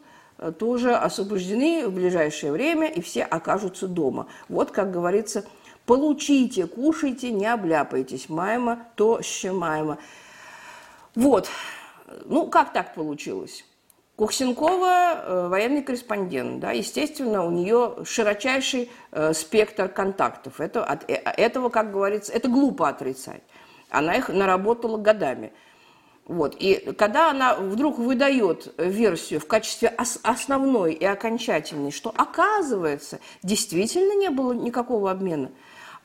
тоже 0.51 0.95
освобождены 0.95 1.87
в 1.87 1.93
ближайшее 1.93 2.51
время, 2.51 2.87
и 2.87 3.01
все 3.01 3.23
окажутся 3.23 3.87
дома. 3.87 4.27
Вот, 4.49 4.71
как 4.71 4.91
говорится, 4.91 5.45
получите, 5.85 6.67
кушайте, 6.67 7.31
не 7.31 7.45
обляпайтесь. 7.45 8.29
Майма, 8.29 8.87
то 8.95 9.21
щемайма. 9.21 9.97
Вот. 11.15 11.49
Ну, 12.25 12.47
как 12.47 12.73
так 12.73 12.93
получилось? 12.93 13.65
Кухсенкова 14.15 15.15
э, 15.15 15.47
военный 15.47 15.81
корреспондент, 15.81 16.59
да, 16.59 16.71
естественно, 16.71 17.43
у 17.43 17.49
нее 17.49 17.95
широчайший 18.05 18.91
э, 19.11 19.33
спектр 19.33 19.89
контактов. 19.89 20.61
Это, 20.61 20.85
от, 20.85 21.09
э, 21.09 21.15
этого, 21.15 21.69
как 21.69 21.91
говорится, 21.91 22.31
это 22.31 22.47
глупо 22.47 22.89
отрицать. 22.89 23.41
Она 23.89 24.15
их 24.15 24.29
наработала 24.29 24.97
годами. 24.97 25.51
Вот. 26.25 26.55
И 26.57 26.93
когда 26.97 27.31
она 27.31 27.55
вдруг 27.55 27.97
выдает 27.97 28.73
версию 28.77 29.41
в 29.41 29.47
качестве 29.47 29.93
ос- 29.97 30.19
основной 30.23 30.93
и 30.93 31.03
окончательной, 31.03 31.91
что 31.91 32.13
оказывается, 32.15 33.19
действительно 33.41 34.17
не 34.17 34.29
было 34.29 34.53
никакого 34.53 35.11
обмена, 35.11 35.51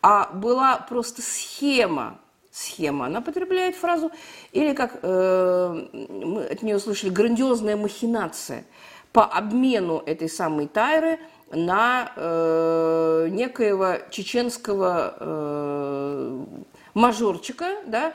а 0.02 0.30
была 0.32 0.76
просто 0.76 1.22
схема, 1.22 2.18
схема. 2.50 3.06
Она 3.06 3.20
потребляет 3.20 3.76
фразу, 3.76 4.10
или 4.52 4.74
как 4.74 4.98
э, 5.02 5.86
мы 5.92 6.44
от 6.46 6.62
нее 6.62 6.80
слышали, 6.80 7.10
грандиозная 7.10 7.76
махинация 7.76 8.64
по 9.12 9.24
обмену 9.24 10.02
этой 10.04 10.28
самой 10.28 10.66
Тайры 10.66 11.20
на 11.52 12.12
э, 12.16 13.28
некоего 13.30 13.98
чеченского 14.10 15.14
э, 15.18 16.44
мажорчика, 16.94 17.76
да, 17.86 18.12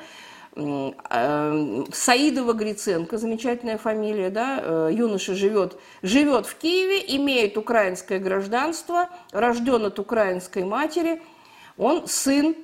Саидова 0.55 2.53
Гриценко, 2.53 3.17
замечательная 3.17 3.79
фамилия, 3.79 4.29
да, 4.29 4.60
э, 4.62 4.89
юноша 4.93 5.33
живет, 5.33 5.79
живет 6.03 6.45
в 6.45 6.55
Киеве, 6.57 7.03
имеет 7.17 7.57
украинское 7.57 8.19
гражданство, 8.19 9.10
рожден 9.31 9.86
от 9.86 9.98
украинской 9.98 10.63
матери, 10.63 11.24
он 11.75 12.07
сын 12.07 12.55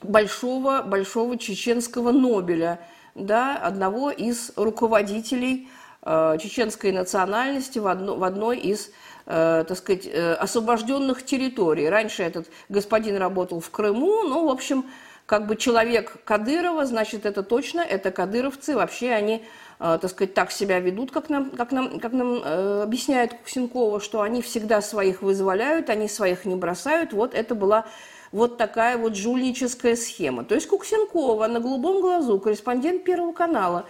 большого, 0.00 0.82
большого 0.82 1.36
чеченского 1.36 2.10
Нобеля, 2.10 2.80
да, 3.14 3.56
одного 3.56 4.10
из 4.10 4.52
руководителей 4.56 5.68
э, 6.02 6.38
чеченской 6.40 6.90
национальности 6.92 7.78
в, 7.78 7.86
одно, 7.86 8.16
в 8.16 8.24
одной 8.24 8.58
из 8.58 8.90
э, 9.26 9.64
так 9.68 9.76
сказать, 9.76 10.06
э, 10.06 10.34
освобожденных 10.34 11.22
территорий. 11.24 11.88
Раньше 11.88 12.22
этот 12.22 12.48
господин 12.70 13.16
работал 13.16 13.60
в 13.60 13.70
Крыму, 13.70 14.22
ну, 14.22 14.46
в 14.46 14.50
общем, 14.50 14.86
как 15.26 15.46
бы 15.46 15.56
человек 15.56 16.16
Кадырова, 16.24 16.84
значит, 16.84 17.24
это 17.24 17.42
точно, 17.42 17.80
это 17.80 18.10
кадыровцы, 18.10 18.74
вообще 18.74 19.10
они, 19.10 19.42
э, 19.80 19.98
так 20.00 20.10
сказать, 20.10 20.34
так 20.34 20.50
себя 20.50 20.80
ведут, 20.80 21.10
как 21.12 21.30
нам, 21.30 21.50
как 21.50 21.72
нам, 21.72 21.98
как 21.98 22.12
нам 22.12 22.42
э, 22.44 22.82
объясняет 22.82 23.34
Кусенкова, 23.34 24.00
что 24.00 24.20
они 24.20 24.42
всегда 24.42 24.82
своих 24.82 25.22
вызволяют, 25.22 25.88
они 25.88 26.08
своих 26.08 26.44
не 26.44 26.56
бросают. 26.56 27.14
Вот 27.14 27.34
это 27.34 27.54
была 27.54 27.86
вот 28.32 28.58
такая 28.58 28.98
вот 28.98 29.16
жульническая 29.16 29.96
схема. 29.96 30.44
То 30.44 30.54
есть 30.54 30.68
Куксенкова 30.68 31.46
на 31.46 31.60
голубом 31.60 32.02
глазу, 32.02 32.38
корреспондент 32.38 33.04
Первого 33.04 33.32
канала, 33.32 33.86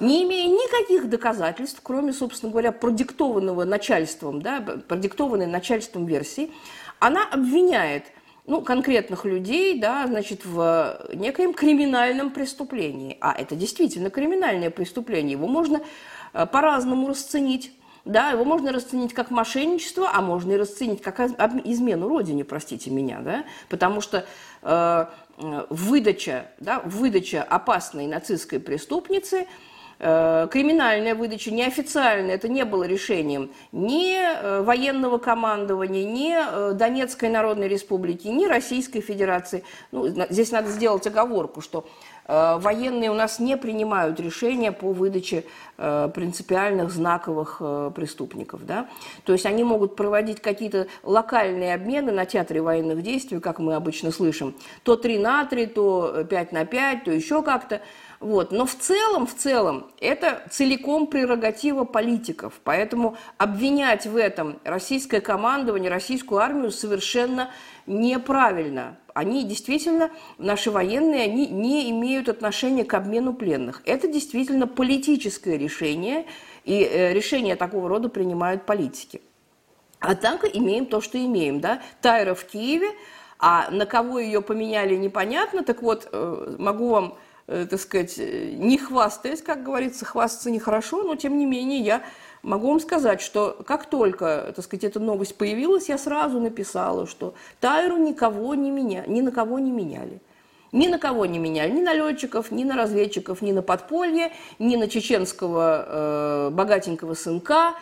не 0.00 0.22
имея 0.22 0.48
никаких 0.48 1.10
доказательств, 1.10 1.80
кроме, 1.82 2.14
собственно 2.14 2.50
говоря, 2.50 2.72
продиктованного 2.72 3.64
начальством, 3.64 4.40
да, 4.40 4.60
продиктованной 4.60 5.46
начальством 5.46 6.06
версии, 6.06 6.50
она 6.98 7.28
обвиняет– 7.30 8.04
ну, 8.48 8.62
конкретных 8.62 9.26
людей, 9.26 9.78
да, 9.78 10.06
значит, 10.06 10.44
в 10.46 11.06
некоем 11.12 11.52
криминальном 11.52 12.30
преступлении. 12.30 13.18
А 13.20 13.34
это 13.38 13.54
действительно 13.54 14.08
криминальное 14.08 14.70
преступление. 14.70 15.32
Его 15.32 15.46
можно 15.46 15.82
э, 16.32 16.46
по-разному 16.46 17.08
расценить. 17.08 17.72
да, 18.06 18.30
его 18.30 18.44
можно 18.44 18.72
расценить 18.72 19.12
как 19.12 19.30
мошенничество, 19.30 20.10
а 20.12 20.22
можно 20.22 20.52
и 20.52 20.56
расценить 20.56 21.02
как 21.02 21.20
измену 21.20 22.08
родине, 22.08 22.42
простите 22.42 22.90
меня, 22.90 23.20
да, 23.20 23.44
потому 23.68 24.00
что 24.00 24.24
э, 24.62 25.06
выдача, 25.68 26.46
да, 26.58 26.80
выдача 26.86 27.42
опасной 27.42 28.06
нацистской 28.06 28.60
преступницы– 28.60 29.46
Э, 29.56 29.67
криминальная 29.98 31.16
выдача 31.16 31.50
неофициальная, 31.50 32.36
это 32.36 32.48
не 32.48 32.64
было 32.64 32.84
решением 32.84 33.50
ни 33.72 34.14
э, 34.14 34.62
военного 34.62 35.18
командования, 35.18 36.04
ни 36.04 36.34
э, 36.36 36.72
Донецкой 36.74 37.30
Народной 37.30 37.66
Республики, 37.66 38.28
ни 38.28 38.46
Российской 38.46 39.00
Федерации. 39.00 39.64
Ну, 39.90 40.06
здесь 40.06 40.52
надо 40.52 40.70
сделать 40.70 41.06
оговорку, 41.06 41.60
что 41.60 41.86
военные 42.26 43.10
у 43.10 43.14
нас 43.14 43.38
не 43.38 43.56
принимают 43.56 44.20
решения 44.20 44.70
по 44.70 44.92
выдаче 44.92 45.44
принципиальных 45.78 46.90
знаковых 46.90 47.62
преступников. 47.94 48.66
Да? 48.66 48.86
То 49.24 49.32
есть 49.32 49.46
они 49.46 49.64
могут 49.64 49.96
проводить 49.96 50.42
какие-то 50.42 50.88
локальные 51.04 51.72
обмены 51.72 52.12
на 52.12 52.26
театре 52.26 52.60
военных 52.60 53.00
действий, 53.02 53.40
как 53.40 53.60
мы 53.60 53.74
обычно 53.74 54.10
слышим, 54.10 54.54
то 54.82 54.96
3 54.96 55.18
на 55.18 55.46
3, 55.46 55.66
то 55.68 56.26
5 56.28 56.52
на 56.52 56.66
5, 56.66 57.04
то 57.04 57.10
еще 57.10 57.42
как-то. 57.42 57.80
Вот. 58.20 58.50
Но 58.50 58.66
в 58.66 58.74
целом, 58.74 59.26
в 59.26 59.34
целом, 59.34 59.90
это 60.00 60.42
целиком 60.50 61.06
прерогатива 61.06 61.84
политиков. 61.84 62.60
Поэтому 62.64 63.16
обвинять 63.36 64.06
в 64.06 64.16
этом 64.16 64.58
российское 64.64 65.20
командование, 65.20 65.90
российскую 65.90 66.40
армию 66.40 66.72
совершенно 66.72 67.50
неправильно. 67.86 68.98
Они 69.14 69.44
действительно, 69.44 70.10
наши 70.36 70.70
военные, 70.70 71.24
они 71.24 71.46
не 71.46 71.90
имеют 71.90 72.28
отношения 72.28 72.84
к 72.84 72.94
обмену 72.94 73.34
пленных. 73.34 73.82
Это 73.84 74.08
действительно 74.08 74.66
политическое 74.66 75.56
решение, 75.56 76.26
и 76.64 76.82
э, 76.82 77.12
решения 77.12 77.56
такого 77.56 77.88
рода 77.88 78.08
принимают 78.08 78.66
политики. 78.66 79.22
Однако 80.00 80.46
имеем 80.46 80.86
то, 80.86 81.00
что 81.00 81.18
имеем. 81.18 81.60
Да? 81.60 81.82
Тайра 82.00 82.34
в 82.34 82.44
Киеве, 82.44 82.90
а 83.38 83.70
на 83.70 83.86
кого 83.86 84.18
ее 84.18 84.42
поменяли, 84.42 84.96
непонятно. 84.96 85.62
Так 85.62 85.82
вот, 85.82 86.08
э, 86.12 86.56
могу 86.58 86.90
вам 86.90 87.18
так 87.48 87.80
сказать, 87.80 88.14
э, 88.18 88.50
не 88.52 88.76
хвастаясь, 88.76 89.42
как 89.42 89.62
говорится, 89.62 90.04
хвастаться 90.04 90.50
нехорошо, 90.50 91.02
но 91.02 91.16
тем 91.16 91.38
не 91.38 91.46
менее 91.46 91.80
я 91.80 92.02
могу 92.42 92.68
вам 92.68 92.78
сказать, 92.78 93.22
что 93.22 93.56
как 93.66 93.86
только, 93.86 94.52
так 94.54 94.64
сказать, 94.64 94.84
эта 94.84 95.00
новость 95.00 95.36
появилась, 95.36 95.88
я 95.88 95.96
сразу 95.96 96.40
написала, 96.40 97.06
что 97.06 97.34
Тайру 97.60 97.96
никого 97.96 98.54
не 98.54 98.70
меня, 98.70 99.04
ни 99.06 99.22
на 99.22 99.32
кого 99.32 99.58
не 99.58 99.70
меняли. 99.70 100.20
Ни 100.70 100.86
на 100.88 100.98
кого 100.98 101.24
не 101.24 101.38
меняли, 101.38 101.70
ни 101.70 101.80
на 101.80 101.94
летчиков, 101.94 102.50
ни 102.50 102.62
на 102.62 102.76
разведчиков, 102.76 103.40
ни 103.40 103.52
на 103.52 103.62
подполье, 103.62 104.32
ни 104.58 104.76
на 104.76 104.86
чеченского 104.86 105.86
э, 105.88 106.50
богатенького 106.50 107.14
сынка. 107.14 107.72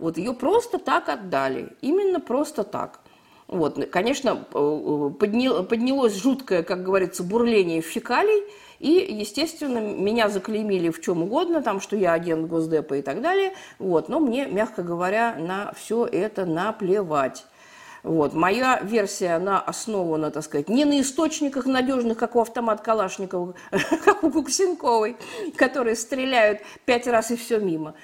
Вот 0.00 0.18
ее 0.18 0.34
просто 0.34 0.78
так 0.78 1.08
отдали, 1.08 1.68
именно 1.80 2.18
просто 2.18 2.64
так. 2.64 2.98
Вот, 3.46 3.78
конечно, 3.90 4.44
э, 4.52 5.10
поднялось 5.18 6.16
жуткое, 6.16 6.64
как 6.64 6.82
говорится, 6.82 7.22
бурление 7.22 7.80
фекалий, 7.80 8.42
и, 8.82 9.14
естественно, 9.14 9.78
меня 9.78 10.28
заклеймили 10.28 10.90
в 10.90 11.00
чем 11.00 11.22
угодно, 11.22 11.62
там, 11.62 11.80
что 11.80 11.94
я 11.94 12.14
агент 12.14 12.48
Госдепа 12.48 12.94
и 12.94 13.02
так 13.02 13.22
далее. 13.22 13.52
Вот. 13.78 14.08
Но 14.08 14.18
мне, 14.18 14.46
мягко 14.46 14.82
говоря, 14.82 15.36
на 15.38 15.72
все 15.76 16.04
это 16.04 16.46
наплевать. 16.46 17.46
Вот. 18.02 18.34
Моя 18.34 18.80
версия, 18.82 19.36
она 19.36 19.60
основана, 19.60 20.32
так 20.32 20.42
сказать, 20.42 20.68
не 20.68 20.84
на 20.84 21.00
источниках 21.00 21.66
надежных, 21.66 22.18
как 22.18 22.34
у 22.34 22.40
автомат 22.40 22.80
Калашникова, 22.80 23.54
как 24.04 24.24
у 24.24 24.32
Куксенковой, 24.32 25.16
которые 25.56 25.94
стреляют 25.94 26.58
пять 26.84 27.06
раз 27.06 27.30
и 27.30 27.36
все 27.36 27.60
мимо. 27.60 27.94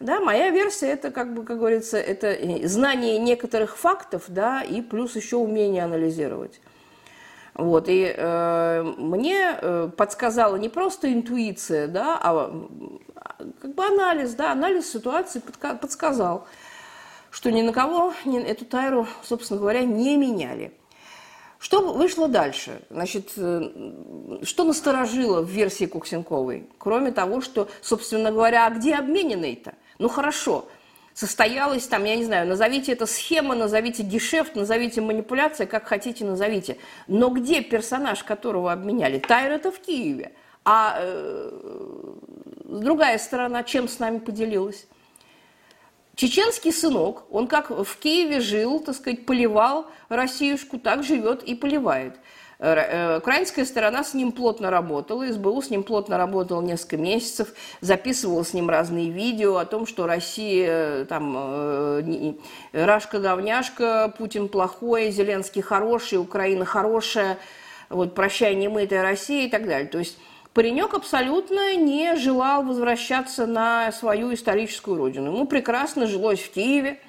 Да, 0.00 0.20
моя 0.20 0.50
версия 0.50 0.88
это, 0.88 1.10
как 1.10 1.32
бы, 1.32 1.44
как 1.44 1.56
говорится, 1.56 1.96
это 1.96 2.26
э, 2.26 2.68
знание 2.68 3.18
некоторых 3.18 3.78
фактов, 3.78 4.24
да, 4.28 4.62
и 4.62 4.82
плюс 4.82 5.16
еще 5.16 5.36
умение 5.36 5.84
анализировать. 5.84 6.60
Вот, 7.56 7.88
и 7.88 8.14
э, 8.14 8.82
мне 8.98 9.58
э, 9.58 9.88
подсказала 9.96 10.56
не 10.56 10.68
просто 10.68 11.10
интуиция, 11.10 11.88
да, 11.88 12.20
а 12.22 12.68
как 13.62 13.74
бы 13.74 13.86
анализ, 13.86 14.34
да, 14.34 14.52
анализ 14.52 14.92
ситуации 14.92 15.40
подсказал, 15.80 16.46
что 17.30 17.50
ни 17.50 17.62
на 17.62 17.72
кого 17.72 18.12
ни, 18.26 18.38
эту 18.38 18.66
тайру, 18.66 19.06
собственно 19.22 19.58
говоря, 19.58 19.84
не 19.84 20.18
меняли. 20.18 20.74
Что 21.58 21.80
вышло 21.94 22.28
дальше? 22.28 22.82
Значит, 22.90 23.32
э, 23.38 24.42
что 24.42 24.64
насторожило 24.64 25.40
в 25.40 25.48
версии 25.48 25.86
Куксенковой? 25.86 26.68
Кроме 26.76 27.10
того, 27.10 27.40
что, 27.40 27.68
собственно 27.80 28.32
говоря, 28.32 28.66
а 28.66 28.70
где 28.70 28.96
обмененный-то? 28.96 29.72
Ну 29.98 30.10
хорошо, 30.10 30.66
состоялась 31.16 31.86
там, 31.86 32.04
я 32.04 32.14
не 32.14 32.24
знаю, 32.24 32.46
назовите 32.46 32.92
это 32.92 33.06
схема, 33.06 33.54
назовите 33.54 34.02
гешефт, 34.02 34.54
назовите 34.54 35.00
манипуляция, 35.00 35.66
как 35.66 35.86
хотите, 35.86 36.26
назовите. 36.26 36.76
Но 37.08 37.30
где 37.30 37.62
персонаж, 37.62 38.22
которого 38.22 38.70
обменяли? 38.70 39.18
Тайр 39.18 39.52
это 39.52 39.72
в 39.72 39.78
Киеве. 39.78 40.32
А 40.62 40.98
э, 41.00 41.50
другая 42.64 43.16
сторона 43.16 43.64
чем 43.64 43.88
с 43.88 43.98
нами 43.98 44.18
поделилась? 44.18 44.86
Чеченский 46.16 46.72
сынок, 46.72 47.24
он 47.30 47.46
как 47.46 47.70
в 47.70 47.96
Киеве 47.96 48.40
жил, 48.40 48.80
так 48.80 48.94
сказать, 48.94 49.24
поливал 49.24 49.86
Россиюшку, 50.10 50.78
так 50.78 51.02
живет 51.02 51.42
и 51.42 51.54
поливает. 51.54 52.16
Э, 52.58 53.18
украинская 53.18 53.66
сторона 53.66 54.02
с 54.02 54.14
ним 54.14 54.32
плотно 54.32 54.70
работала, 54.70 55.30
СБУ 55.30 55.60
с 55.60 55.68
ним 55.68 55.82
плотно 55.82 56.16
работала 56.16 56.62
несколько 56.62 56.96
месяцев, 56.96 57.48
записывала 57.80 58.44
с 58.44 58.54
ним 58.54 58.70
разные 58.70 59.10
видео 59.10 59.56
о 59.56 59.66
том, 59.66 59.86
что 59.86 60.06
Россия 60.06 61.04
там 61.04 61.34
э, 61.36 62.34
Рашка-говняшка, 62.72 64.14
Путин 64.16 64.48
плохой, 64.48 65.10
Зеленский 65.10 65.60
хороший, 65.60 66.18
Украина 66.18 66.64
хорошая, 66.64 67.38
вот 67.90 68.14
прощай, 68.14 68.54
немытая 68.54 69.02
Россия 69.02 69.46
и 69.46 69.50
так 69.50 69.66
далее. 69.66 69.88
То 69.88 69.98
есть 69.98 70.18
паренек 70.54 70.94
абсолютно 70.94 71.76
не 71.76 72.16
желал 72.16 72.62
возвращаться 72.62 73.46
на 73.46 73.92
свою 73.92 74.32
историческую 74.32 74.96
родину. 74.96 75.26
Ему 75.26 75.46
прекрасно 75.46 76.06
жилось 76.06 76.40
в 76.40 76.50
Киеве, 76.52 77.00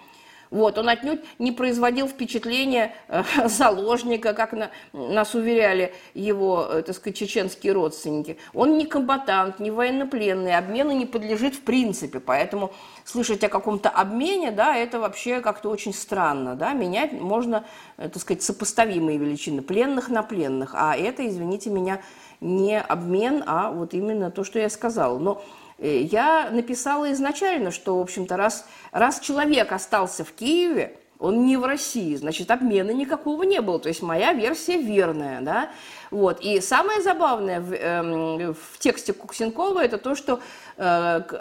вот, 0.49 0.77
он 0.77 0.89
отнюдь 0.89 1.21
не 1.39 1.51
производил 1.51 2.07
впечатления 2.07 2.95
э, 3.07 3.23
заложника, 3.47 4.33
как 4.33 4.53
на, 4.53 4.69
нас 4.93 5.35
уверяли 5.35 5.93
его, 6.13 6.67
э, 6.69 6.81
так 6.83 6.95
сказать, 6.95 7.17
чеченские 7.17 7.73
родственники. 7.73 8.37
Он 8.53 8.77
не 8.77 8.85
комбатант, 8.85 9.59
не 9.59 9.71
военнопленный, 9.71 10.55
обмену 10.55 10.91
не 10.91 11.05
подлежит 11.05 11.55
в 11.55 11.61
принципе. 11.61 12.19
Поэтому 12.19 12.71
слышать 13.03 13.43
о 13.43 13.49
каком-то 13.49 13.89
обмене, 13.89 14.51
да, 14.51 14.75
это 14.75 14.99
вообще 14.99 15.41
как-то 15.41 15.69
очень 15.69 15.93
странно. 15.93 16.55
Да? 16.55 16.73
Менять 16.73 17.13
можно, 17.13 17.65
э, 17.97 18.09
так 18.09 18.21
сказать, 18.21 18.43
сопоставимые 18.43 19.17
величины 19.17 19.61
пленных 19.61 20.09
на 20.09 20.23
пленных. 20.23 20.71
А 20.73 20.95
это, 20.95 21.27
извините 21.27 21.69
меня, 21.69 22.01
не 22.39 22.79
обмен, 22.79 23.43
а 23.47 23.71
вот 23.71 23.93
именно 23.93 24.31
то, 24.31 24.43
что 24.43 24.59
я 24.59 24.69
сказала. 24.69 25.17
Но 25.17 25.41
я 25.79 26.49
написала 26.51 27.11
изначально, 27.13 27.71
что, 27.71 27.97
в 27.97 28.01
общем-то, 28.01 28.37
раз, 28.37 28.65
раз 28.91 29.19
человек 29.19 29.71
остался 29.71 30.23
в 30.23 30.31
Киеве, 30.31 30.97
он 31.19 31.45
не 31.45 31.57
в 31.57 31.65
России, 31.65 32.15
значит, 32.15 32.51
обмена 32.51 32.91
никакого 32.91 33.43
не 33.43 33.61
было. 33.61 33.79
То 33.79 33.89
есть 33.89 34.01
моя 34.01 34.33
версия 34.33 34.77
верная, 34.77 35.41
да. 35.41 35.69
Вот. 36.11 36.39
И 36.41 36.61
самое 36.61 37.01
забавное 37.01 37.59
в, 37.59 37.73
э, 37.73 38.53
в 38.53 38.79
тексте 38.79 39.13
Куксенкова 39.13 39.83
это 39.83 39.97
то, 39.97 40.15
что 40.15 40.39
э, 40.77 40.83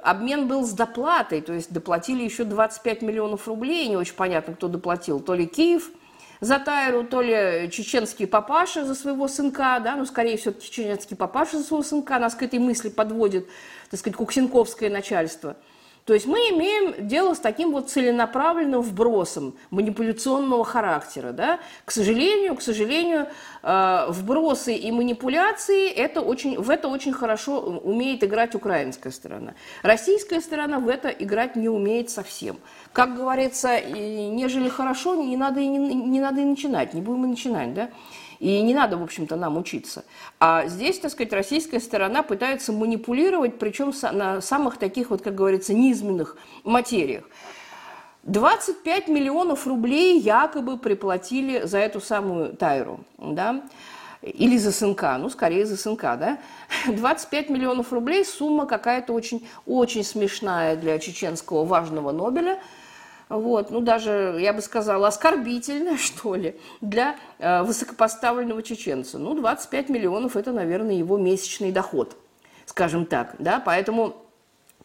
обмен 0.03 0.49
был 0.49 0.64
с 0.64 0.72
доплатой, 0.72 1.40
то 1.40 1.53
есть 1.53 1.72
доплатили 1.72 2.25
еще 2.25 2.44
25 2.44 3.03
миллионов 3.03 3.46
рублей, 3.49 3.88
не 3.88 3.96
очень 3.96 4.14
понятно, 4.14 4.55
кто 4.55 4.68
доплатил, 4.68 5.20
то 5.20 5.35
ли 5.35 5.46
Киев 5.46 5.90
за 6.40 6.59
Тайру, 6.59 7.05
то 7.05 7.20
ли 7.20 7.70
чеченский 7.70 8.27
папаша 8.27 8.85
за 8.85 8.94
своего 8.94 9.29
сынка, 9.29 9.81
да, 9.83 9.96
ну, 9.96 10.05
скорее 10.05 10.37
всего, 10.37 10.55
чеченский 10.55 11.16
папаша 11.16 11.59
за 11.59 11.64
своего 11.64 11.83
сынка 11.83 12.18
нас 12.18 12.35
к 12.35 12.42
этой 12.42 12.59
мысли 12.59 12.88
подводит, 12.88 13.49
так 13.90 14.01
сказать, 14.01 14.16
куксенковское 14.16 14.90
начальство. 14.90 15.57
То 16.07 16.14
есть 16.14 16.27
мы 16.27 16.38
имеем 16.38 17.09
дело 17.09 17.35
с 17.35 17.40
таким 17.40 17.72
вот 17.72 17.90
целенаправленным 17.90 18.81
вбросом 18.81 19.57
манипуляционного 19.70 20.64
характера. 20.64 21.33
Да? 21.33 21.59
К 21.85 21.90
сожалению, 21.90 22.55
к 22.55 22.62
сожалению, 22.62 23.27
э, 23.64 24.07
вбросы 24.11 24.77
и 24.77 24.92
манипуляции 24.92 25.90
это 25.90 26.20
очень, 26.20 26.61
в 26.61 26.70
это 26.70 26.87
очень 26.87 27.12
хорошо 27.12 27.61
умеет 27.61 28.22
играть 28.22 28.55
украинская 28.55 29.12
сторона. 29.12 29.55
Российская 29.83 30.40
сторона 30.40 30.79
в 30.79 30.88
это 30.88 31.09
играть 31.09 31.57
не 31.57 31.68
умеет 31.68 32.09
совсем. 32.09 32.57
Как 32.92 33.16
говорится, 33.16 33.81
нежели 33.81 34.68
хорошо, 34.68 35.16
не 35.16 35.37
надо 35.37 35.59
и, 35.59 35.66
не, 35.66 35.79
не 35.79 36.20
надо 36.20 36.40
и 36.40 36.44
начинать, 36.44 36.94
не 36.94 37.01
будем 37.01 37.25
и 37.25 37.29
начинать. 37.29 37.75
Да? 37.75 37.90
И 38.38 38.61
не 38.62 38.75
надо, 38.75 38.96
в 38.96 39.03
общем-то, 39.03 39.37
нам 39.37 39.57
учиться. 39.57 40.05
А 40.40 40.66
здесь, 40.66 40.99
так 40.99 41.11
сказать, 41.11 41.33
российская 41.33 41.81
сторона 41.81 42.22
пытается 42.22 42.72
манипулировать, 42.72 43.59
причем 43.59 43.92
на 44.12 44.40
самых 44.40 44.79
таких, 44.79 45.11
вот, 45.11 45.22
как 45.22 45.35
говорится, 45.35 45.75
низменных 45.75 46.37
материях. 46.64 47.25
25 48.25 49.09
миллионов 49.09 49.66
рублей 49.66 50.18
якобы 50.18 50.79
приплатили 50.79 51.64
за 51.64 51.79
эту 51.79 52.01
самую 52.01 52.57
Тайру. 52.57 53.01
Да? 53.18 53.62
или 54.22 54.57
за 54.57 54.72
СНК, 54.72 55.03
ну, 55.18 55.31
скорее 55.31 55.66
за 55.66 55.77
СНК, 55.77 56.03
да, 56.03 56.38
25 56.88 57.51
миллионов 57.51 57.92
рублей– 57.92 58.25
сумма 58.25 58.66
какая-то 58.66 59.12
очень, 59.12 59.46
очень 59.66 60.05
смешная 60.05 60.77
для 60.77 60.99
чеченского 60.99 61.64
важного 61.64 62.12
Нобеля, 62.12 62.59
вот, 63.28 63.70
ну, 63.70 63.80
даже, 63.80 64.36
я 64.40 64.52
бы 64.52 64.62
сказала, 64.62 65.08
оскорбительная, 65.08 65.96
что 65.98 66.34
ли, 66.34 66.56
для 66.80 67.16
э, 67.38 67.62
высокопоставленного 67.62 68.62
чеченца. 68.62 69.18
Ну, 69.18 69.34
25 69.34 69.88
миллионов– 69.88 70.36
это, 70.38 70.52
наверное, 70.52 70.94
его 70.94 71.18
месячный 71.18 71.72
доход, 71.72 72.16
скажем 72.66 73.06
так, 73.06 73.34
да, 73.38 73.60
поэтому 73.64 74.16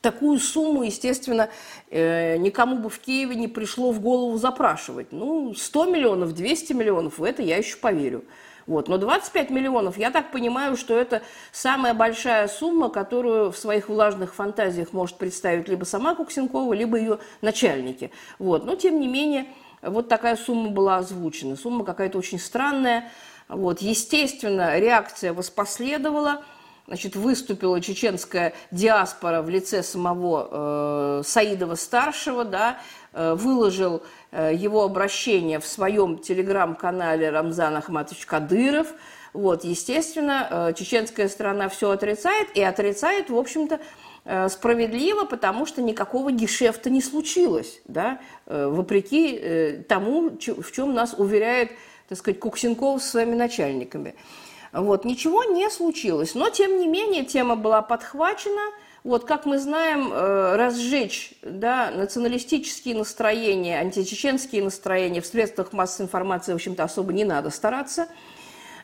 такую 0.02 0.40
сумму, 0.40 0.84
естественно, 0.84 1.50
э, 1.90 2.38
никому 2.38 2.78
бы 2.78 2.90
в 2.90 3.00
Киеве 3.00 3.36
не 3.36 3.48
пришло 3.48 3.92
в 3.92 4.00
голову 4.02 4.38
запрашивать. 4.38 5.12
Ну, 5.12 5.54
100 5.54 5.86
миллионов, 5.86 6.34
200 6.34 6.74
миллионов, 6.74 7.20
в 7.20 7.24
это 7.24 7.44
я 7.44 7.58
еще 7.58 7.78
поверю. 7.78 8.26
Вот. 8.68 8.88
Но 8.88 8.98
25 8.98 9.50
миллионов, 9.50 9.98
я 9.98 10.12
так 10.12 10.32
понимаю, 10.32 10.78
что 10.78 10.98
это 10.98 11.22
самая 11.52 11.94
большая 11.94 12.48
сумма, 12.48 12.90
которую 12.90 13.52
в 13.52 13.58
своих 13.58 13.90
влажных 13.90 14.34
фантазиях 14.36 14.94
может 14.94 15.18
представить 15.18 15.68
либо 15.68 15.84
сама 15.84 16.16
Куксенкова, 16.16 16.74
либо 16.74 16.98
ее 16.98 17.20
начальники. 17.42 18.12
Вот. 18.40 18.66
Но, 18.66 18.76
тем 18.76 19.00
не 19.00 19.08
менее, 19.08 19.48
вот 19.82 20.10
такая 20.10 20.36
сумма 20.36 20.70
была 20.70 20.98
озвучена. 20.98 21.56
Сумма 21.56 21.84
какая-то 21.84 22.18
очень 22.18 22.40
странная. 22.40 23.12
Вот. 23.48 23.82
Естественно, 23.82 24.78
реакция 24.80 25.34
воспоследовала. 25.34 26.44
Значит, 26.88 27.16
выступила 27.16 27.80
чеченская 27.80 28.54
диаспора 28.72 29.42
в 29.42 29.50
лице 29.50 29.82
самого 29.82 31.20
э, 31.20 31.24
Саидова-старшего, 31.26 32.44
да, 32.44 32.80
выложил 33.14 34.02
Э, 34.32 34.54
его 34.54 34.84
обращение 34.84 35.60
в 35.60 35.68
своем 35.68 36.18
телеграм-канале 36.18 37.30
Рамзан 37.30 37.76
Ахматович 37.76 38.26
Кадыров. 38.26 38.88
Вот, 39.34 39.66
естественно, 39.66 40.48
э, 40.50 40.74
чеченская 40.74 41.28
сторона 41.28 41.68
все 41.68 41.90
отрицает, 41.90 42.48
и 42.56 42.62
отрицает, 42.62 43.30
в 43.30 43.38
общем-то, 43.38 43.82
э, 44.24 44.48
справедливо, 44.48 45.26
потому 45.26 45.66
что 45.66 45.82
никакого 45.82 46.32
гешефта 46.32 46.90
не 46.90 47.02
случилось, 47.02 47.82
да, 47.86 48.20
вопреки 48.46 49.84
тому, 49.88 50.30
в 50.30 50.72
чем 50.72 50.94
нас 50.94 51.14
уверяет, 51.18 51.72
так 52.08 52.18
сказать, 52.18 52.40
Куксенков 52.40 53.02
со 53.02 53.10
своими 53.10 53.36
начальниками. 53.36 54.16
Вот, 54.72 55.04
ничего 55.04 55.44
не 55.44 55.70
случилось, 55.70 56.36
но, 56.36 56.50
тем 56.50 56.80
не 56.80 56.88
менее, 56.88 57.26
тема 57.26 57.58
была 57.58 57.82
подхвачена– 57.82 58.62
вот, 59.04 59.26
как 59.26 59.46
мы 59.46 59.58
знаем, 59.58 60.12
э, 60.14 60.56
разжечь 60.56 61.34
да, 61.42 61.92
националистические 61.92 62.96
настроения, 62.96 63.80
античеченские 63.80 64.64
настроения 64.64 65.22
в 65.22 65.26
средствах 65.26 65.74
массовой 65.74 66.06
информации, 66.06 66.52
в 66.52 66.56
общем-то, 66.56 66.84
особо 66.84 67.12
не 67.12 67.24
надо 67.24 67.50
стараться. 67.50 68.08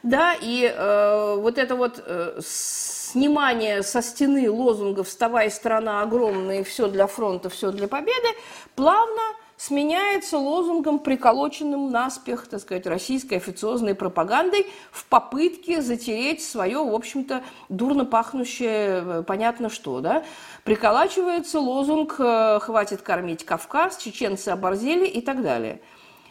Да, 0.04 0.34
и 0.40 0.64
э, 0.64 1.36
вот 1.40 1.58
это 1.58 1.76
вот 1.76 2.04
э, 2.04 2.40
снимание 2.44 3.84
со 3.84 4.02
стены 4.02 4.50
лозунгов 4.50 5.08
«Вставай, 5.08 5.52
страна 5.52 6.02
огромная, 6.02 6.64
все 6.64 6.88
для 6.88 7.08
фронта, 7.08 7.50
все 7.50 7.72
для 7.72 7.88
победы» 7.88 8.28
плавно 8.76 9.22
сменяется 9.58 10.38
лозунгом, 10.38 11.00
приколоченным 11.00 11.92
наспех, 11.92 12.48
так 12.48 12.62
сказать, 12.62 12.86
российской 12.86 13.36
официозной 13.36 13.96
пропагандой 13.96 14.68
в 14.92 15.06
попытке 15.08 15.82
затереть 15.82 16.44
свое, 16.44 16.78
в 16.78 16.94
общем-то, 16.94 17.44
дурно 17.68 18.06
пахнущее, 18.06 19.04
э, 19.04 19.24
понятно 19.26 19.70
что, 19.70 20.00
да. 20.00 20.24
Приколачивается 20.64 21.60
лозунг 21.60 22.16
э, 22.20 22.60
«Хватит 22.62 23.02
кормить 23.02 23.44
Кавказ», 23.44 23.98
«Чеченцы 23.98 24.50
оборзели» 24.50 25.08
и 25.08 25.22
так 25.22 25.42
далее. 25.42 25.82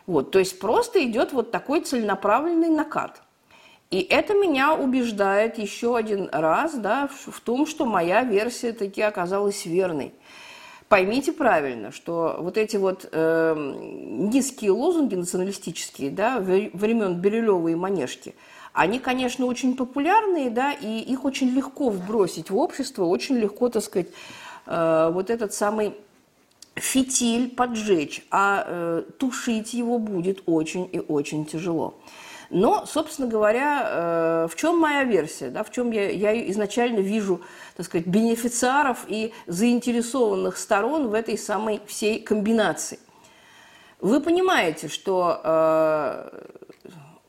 Вот, 0.07 0.31
то 0.31 0.39
есть 0.39 0.61
просто 0.61 1.05
идет 1.05 1.33
вот 1.33 1.51
такой 1.51 1.81
целенаправленный 1.81 2.69
накат. 2.69 3.23
И 3.91 4.01
это 4.01 4.35
меня 4.35 4.75
убеждает 4.75 5.59
еще 5.59 5.97
один 5.97 6.29
раз 6.31 6.75
да, 6.75 7.09
в 7.27 7.41
том, 7.41 7.67
что 7.67 7.87
моя 7.87 8.23
версия 8.23 8.73
таки 8.73 9.03
оказалась 9.03 9.67
верной– 9.67 10.15
Поймите 10.89 11.33
правильно, 11.33 11.91
что 11.91 12.37
вот 12.39 12.57
эти 12.57 12.77
вот 12.77 13.09
э, 13.11 13.55
низкие 13.57 14.71
лозунги 14.71 15.17
националистические, 15.17 16.11
да, 16.11 16.39
времен 16.39 17.17
Бирюлева 17.17 17.69
и 17.69 17.75
Манежки, 17.75 18.37
они, 18.73 19.01
конечно, 19.01 19.47
очень 19.47 19.77
популярные, 19.77 20.49
да, 20.49 20.73
и 20.73 21.01
их 21.01 21.25
очень 21.25 21.49
легко 21.49 21.89
вбросить 21.91 22.51
в 22.51 22.57
общество, 22.57 23.05
очень 23.05 23.37
легко, 23.37 23.69
так 23.69 23.83
сказать, 23.83 24.09
э, 24.67 25.11
вот 25.13 25.31
этот 25.31 25.53
самый 25.53 25.93
фитиль 26.77 27.51
поджечь, 27.51 28.25
а 28.31 28.65
э, 28.67 29.03
тушить 29.19 29.75
его 29.75 29.99
будет 29.99 30.43
очень 30.47 30.89
и 30.93 31.01
очень 31.01 31.47
тяжело. 31.47 31.95
Но, 32.51 32.87
собственно 32.87 33.29
говоря, 33.29 33.89
э, 34.45 34.49
в 34.51 34.57
чем 34.57 34.79
моя 34.79 35.05
версия, 35.05 35.51
да, 35.51 35.65
в 35.65 35.71
чем 35.71 35.91
я, 35.91 36.11
я 36.11 36.51
изначально 36.51 37.01
вижу, 37.01 37.41
так 37.77 37.87
сказать, 37.87 38.07
бенефициаров 38.07 39.05
и 39.09 39.33
заинтересованных 39.47 40.57
сторон 40.57 41.09
в 41.09 41.15
этой 41.15 41.37
самой 41.37 41.81
всей 41.87 42.21
комбинации. 42.21 42.99
Вы 44.01 44.21
понимаете, 44.21 44.89
что 44.89 45.41
э, 45.43 46.29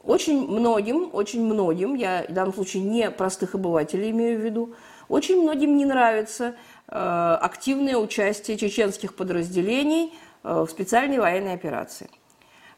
очень 0.03 0.47
многим, 0.47 1.09
очень 1.13 1.43
многим, 1.43 1.95
я 1.95 2.25
в 2.27 2.33
данном 2.33 2.53
случае 2.53 2.83
не 2.83 3.09
простых 3.09 3.55
обывателей 3.55 4.11
имею 4.11 4.39
в 4.39 4.43
виду, 4.43 4.75
очень 5.09 5.41
многим 5.41 5.77
не 5.77 5.85
нравится 5.85 6.55
э, 6.87 7.37
активное 7.41 7.97
участие 7.97 8.57
чеченских 8.57 9.15
подразделений 9.15 10.13
э, 10.43 10.61
в 10.61 10.69
специальной 10.69 11.19
военной 11.19 11.53
операции. 11.53 12.09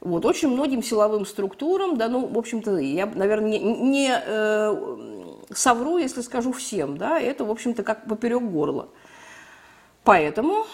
Вот, 0.01 0.25
очень 0.25 0.47
многим 0.47 0.81
силовым 0.81 1.25
структурам, 1.25 1.97
да, 1.97 2.07
ну, 2.07 2.25
в 2.25 2.37
общем-то, 2.37 2.77
я, 2.77 3.05
наверное, 3.05 3.49
не, 3.49 3.59
не 3.59 4.11
э, 4.11 4.97
совру, 5.51 5.97
если 5.97 6.21
скажу 6.21 6.53
всем, 6.53 6.97
да, 6.97 7.19
это, 7.19 7.43
в 7.43 7.51
общем-то, 7.51 7.83
как 7.83 8.07
поперек 8.07 8.43
горла. 8.43 8.87
Поэтому 10.05 10.65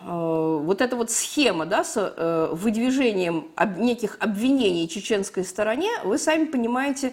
э, 0.00 0.60
вот 0.64 0.80
эта 0.80 0.96
вот 0.96 1.10
схема, 1.10 1.66
да, 1.66 1.84
с 1.84 1.96
э, 1.96 2.48
выдвижением 2.52 3.48
об, 3.56 3.78
неких 3.78 4.16
обвинений 4.20 4.88
чеченской 4.88 5.44
стороне, 5.44 5.90
вы 6.04 6.16
сами 6.16 6.46
понимаете, 6.46 7.12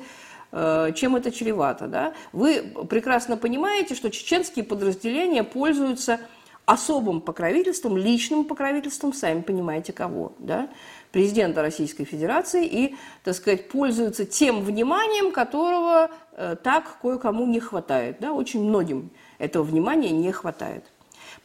э, 0.54 0.94
чем 0.96 1.18
это 1.18 1.30
чревато, 1.30 1.88
да. 1.88 2.14
Вы 2.32 2.74
прекрасно 2.90 3.36
понимаете, 3.36 3.96
что 3.96 4.10
чеченские 4.10 4.64
подразделения 4.64 5.44
пользуются 5.44 6.22
особым 6.70 7.22
покровительством, 7.22 7.98
личным 7.98 8.46
покровительством, 8.46 9.14
сами 9.14 9.42
понимаете 9.42 9.94
кого, 9.94 10.34
да 10.40 10.70
президента 11.12 11.62
Российской 11.62 12.04
Федерации 12.04 12.66
и, 12.66 12.96
так 13.24 13.36
сказать, 13.36 13.70
пользуются 13.70 14.26
тем 14.26 14.64
вниманием, 14.64 15.32
которого 15.32 16.12
э, 16.34 16.56
так 16.62 16.98
кое-кому 17.02 17.46
не 17.46 17.60
хватает. 17.60 18.18
Да? 18.20 18.34
Очень 18.34 18.64
многим 18.64 19.10
этого 19.38 19.64
внимания 19.64 20.12
не 20.12 20.32
хватает. 20.32 20.86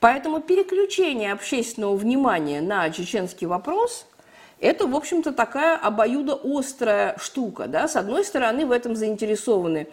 Поэтому 0.01 0.41
переключение 0.41 1.33
общественного 1.33 1.97
внимания 1.97 2.61
на 2.61 2.91
чеченский 2.91 3.47
вопрос– 3.47 4.07
это, 4.61 4.87
в 4.87 4.95
общем-то, 4.95 5.33
такая 5.33 5.77
обоюдоострая 5.77 7.17
штука. 7.19 7.67
Да? 7.67 7.89
С 7.89 7.97
одной 7.97 8.25
стороны, 8.25 8.67
в 8.67 8.71
этом 8.71 8.97
заинтересованы 8.97 9.89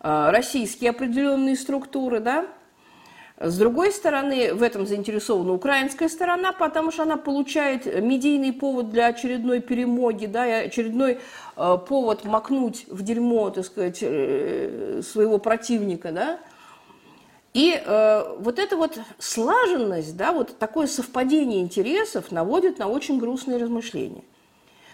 э, 0.00 0.30
российские 0.30 0.90
определенные 0.90 1.56
структуры, 1.56 2.20
да, 2.20 2.46
с 3.42 3.56
другой 3.56 3.90
стороны, 3.90 4.52
в 4.52 4.62
этом 4.62 4.86
заинтересована 4.86 5.54
украинская 5.54 6.10
сторона, 6.10 6.52
потому 6.52 6.90
что 6.90 7.04
она 7.04 7.16
получает 7.16 7.86
медийный 8.02 8.52
повод 8.52 8.90
для 8.90 9.06
очередной 9.06 9.60
перемоги, 9.60 10.26
да, 10.26 10.46
и 10.46 10.66
очередной 10.66 11.20
э, 11.56 11.78
повод 11.88 12.26
макнуть 12.26 12.84
в 12.88 13.02
дерьмо, 13.02 13.48
так 13.48 13.64
сказать, 13.64 14.00
э, 14.02 15.00
своего 15.02 15.38
противника, 15.38 16.12
да. 16.12 16.38
И 17.54 17.82
э, 17.82 18.36
вот 18.38 18.58
эта 18.58 18.76
вот 18.76 18.98
слаженность, 19.18 20.18
да, 20.18 20.32
вот 20.32 20.58
такое 20.58 20.86
совпадение 20.86 21.62
интересов 21.62 22.30
наводит 22.30 22.78
на 22.78 22.88
очень 22.88 23.18
грустные 23.18 23.56
размышления. 23.56 24.22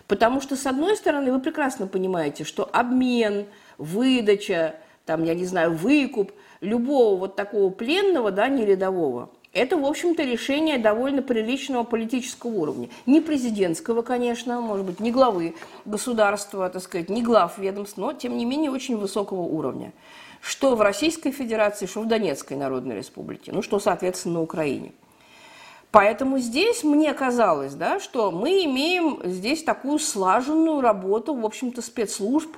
Потому 0.06 0.40
что, 0.40 0.54
с 0.54 0.66
одной 0.66 0.96
стороны, 0.96 1.32
вы 1.32 1.40
прекрасно 1.40 1.88
понимаете, 1.88 2.44
что 2.44 2.70
обмен, 2.72 3.46
выдача, 3.76 4.76
там, 5.04 5.24
я 5.24 5.34
не 5.34 5.46
знаю, 5.46 5.72
выкуп– 5.72 6.30
любого 6.60 7.18
вот 7.18 7.36
такого 7.36 7.70
пленного, 7.70 8.30
да, 8.30 8.48
не 8.48 8.64
рядового, 8.64 9.30
это, 9.56 9.78
в 9.78 9.86
общем-то, 9.86 10.22
решение 10.22 10.76
довольно 10.76 11.22
приличного 11.22 11.82
политического 11.82 12.50
уровня. 12.50 12.90
Не 13.06 13.22
президентского, 13.22 14.02
конечно, 14.02 14.60
может 14.60 14.84
быть, 14.84 15.00
не 15.00 15.10
главы 15.10 15.54
государства, 15.86 16.68
так 16.68 16.82
сказать, 16.82 17.08
не 17.08 17.22
глав 17.22 17.56
ведомств, 17.56 17.96
но, 17.96 18.12
тем 18.12 18.36
не 18.36 18.44
менее, 18.44 18.70
очень 18.70 18.98
высокого 18.98 19.40
уровня. 19.40 19.92
Что 20.42 20.76
в 20.76 20.82
Российской 20.82 21.30
Федерации, 21.30 21.86
что 21.86 22.02
в 22.02 22.06
Донецкой 22.06 22.58
Народной 22.58 22.96
Республике, 22.96 23.50
ну, 23.52 23.62
что, 23.62 23.78
соответственно, 23.78 24.34
на 24.34 24.42
Украине. 24.42 24.92
Поэтому 25.90 26.38
здесь 26.38 26.84
мне 26.84 27.14
казалось, 27.14 27.72
да, 27.72 27.98
что 27.98 28.30
мы 28.30 28.62
имеем 28.66 29.20
здесь 29.24 29.64
такую 29.64 29.98
слаженную 29.98 30.82
работу, 30.82 31.34
в 31.34 31.46
общем-то, 31.46 31.80
спецслужб, 31.80 32.54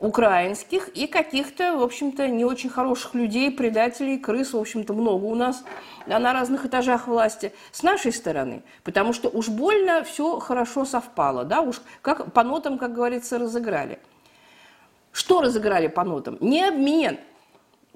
украинских 0.00 0.88
и 0.88 1.06
каких-то, 1.06 1.76
в 1.76 1.82
общем-то, 1.82 2.28
не 2.28 2.44
очень 2.44 2.70
хороших 2.70 3.14
людей, 3.14 3.50
предателей, 3.50 4.18
крыс, 4.18 4.52
в 4.52 4.58
общем-то, 4.58 4.92
много 4.92 5.24
у 5.24 5.34
нас 5.34 5.64
на 6.06 6.32
разных 6.32 6.66
этажах 6.66 7.08
власти 7.08 7.52
с 7.72 7.82
нашей 7.82 8.12
стороны, 8.12 8.62
потому 8.84 9.12
что 9.12 9.28
уж 9.28 9.48
больно 9.48 10.04
все 10.04 10.38
хорошо 10.38 10.84
совпало, 10.84 11.44
да, 11.44 11.62
уж 11.62 11.80
как 12.00 12.32
по 12.32 12.44
нотам, 12.44 12.78
как 12.78 12.92
говорится, 12.92 13.38
разыграли. 13.38 13.98
Что 15.12 15.40
разыграли 15.40 15.88
по 15.88 16.04
нотам? 16.04 16.38
Не 16.40 16.68
обмен. 16.68 17.18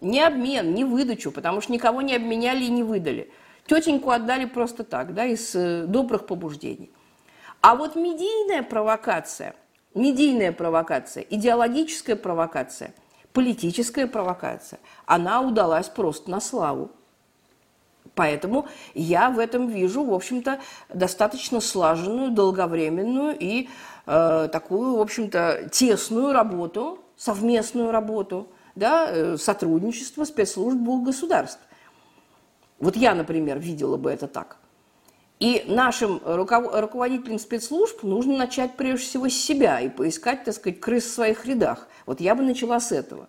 Не 0.01 0.21
обмен, 0.21 0.75
не 0.75 0.85
выдачу, 0.85 1.31
потому 1.31 1.61
что 1.61 1.73
никого 1.73 2.03
не 2.03 2.17
обменяли 2.17 2.65
и 2.65 2.69
не 2.69 2.83
выдали. 2.83 3.31
Тетеньку 3.67 4.11
отдали 4.11 4.47
просто 4.47 4.83
так, 4.83 5.15
да, 5.15 5.27
из 5.27 5.55
э, 5.55 5.85
добрых 5.87 6.27
побуждений. 6.27 6.91
А 7.61 7.77
вот 7.77 7.95
медийная 7.95 8.65
провокация, 8.65 9.55
медийная 9.95 10.53
провокация, 10.53 11.25
идеологическая 11.29 12.17
провокация, 12.17 12.95
политическая 13.33 14.07
провокация, 14.07 14.81
она 15.07 15.41
удалась 15.41 15.89
просто 15.89 16.31
на 16.31 16.41
славу. 16.41 16.91
Поэтому 18.15 18.67
я 18.95 19.31
в 19.31 19.39
этом 19.39 19.69
вижу, 19.69 20.05
в 20.05 20.13
общем-то, 20.13 20.61
достаточно 20.93 21.61
слаженную, 21.61 22.31
долговременную 22.31 23.37
и 23.39 23.69
э, 24.07 24.49
такую, 24.53 24.97
в 24.97 25.01
общем-то, 25.01 25.71
тесную 25.73 26.33
работу, 26.33 26.99
совместную 27.17 27.91
работу, 27.91 28.49
да, 28.75 29.07
э, 29.09 29.37
сотрудничество 29.39 30.25
спецслужб 30.25 30.79
двух 30.79 31.05
государств. 31.05 31.61
Вот 32.81 32.97
я, 32.97 33.15
например, 33.15 33.59
видела 33.59 33.97
бы 33.97 34.11
это 34.11 34.27
так. 34.27 34.59
И 35.43 35.65
нашим 35.67 36.21
руководителям 36.25 37.41
спецслужб 37.41 38.05
нужно 38.05 38.37
начать 38.37 38.77
прежде 38.77 39.07
всего 39.07 39.29
с 39.29 39.33
себя 39.33 39.81
и 39.81 39.89
поискать, 39.89 40.45
так 40.45 40.55
сказать, 40.55 40.79
крыс 40.79 41.03
в 41.03 41.13
своих 41.13 41.47
рядах. 41.47 41.89
Вот 42.07 42.21
я 42.21 42.37
бы 42.37 42.45
начала 42.45 42.79
с 42.79 42.93
этого. 42.93 43.29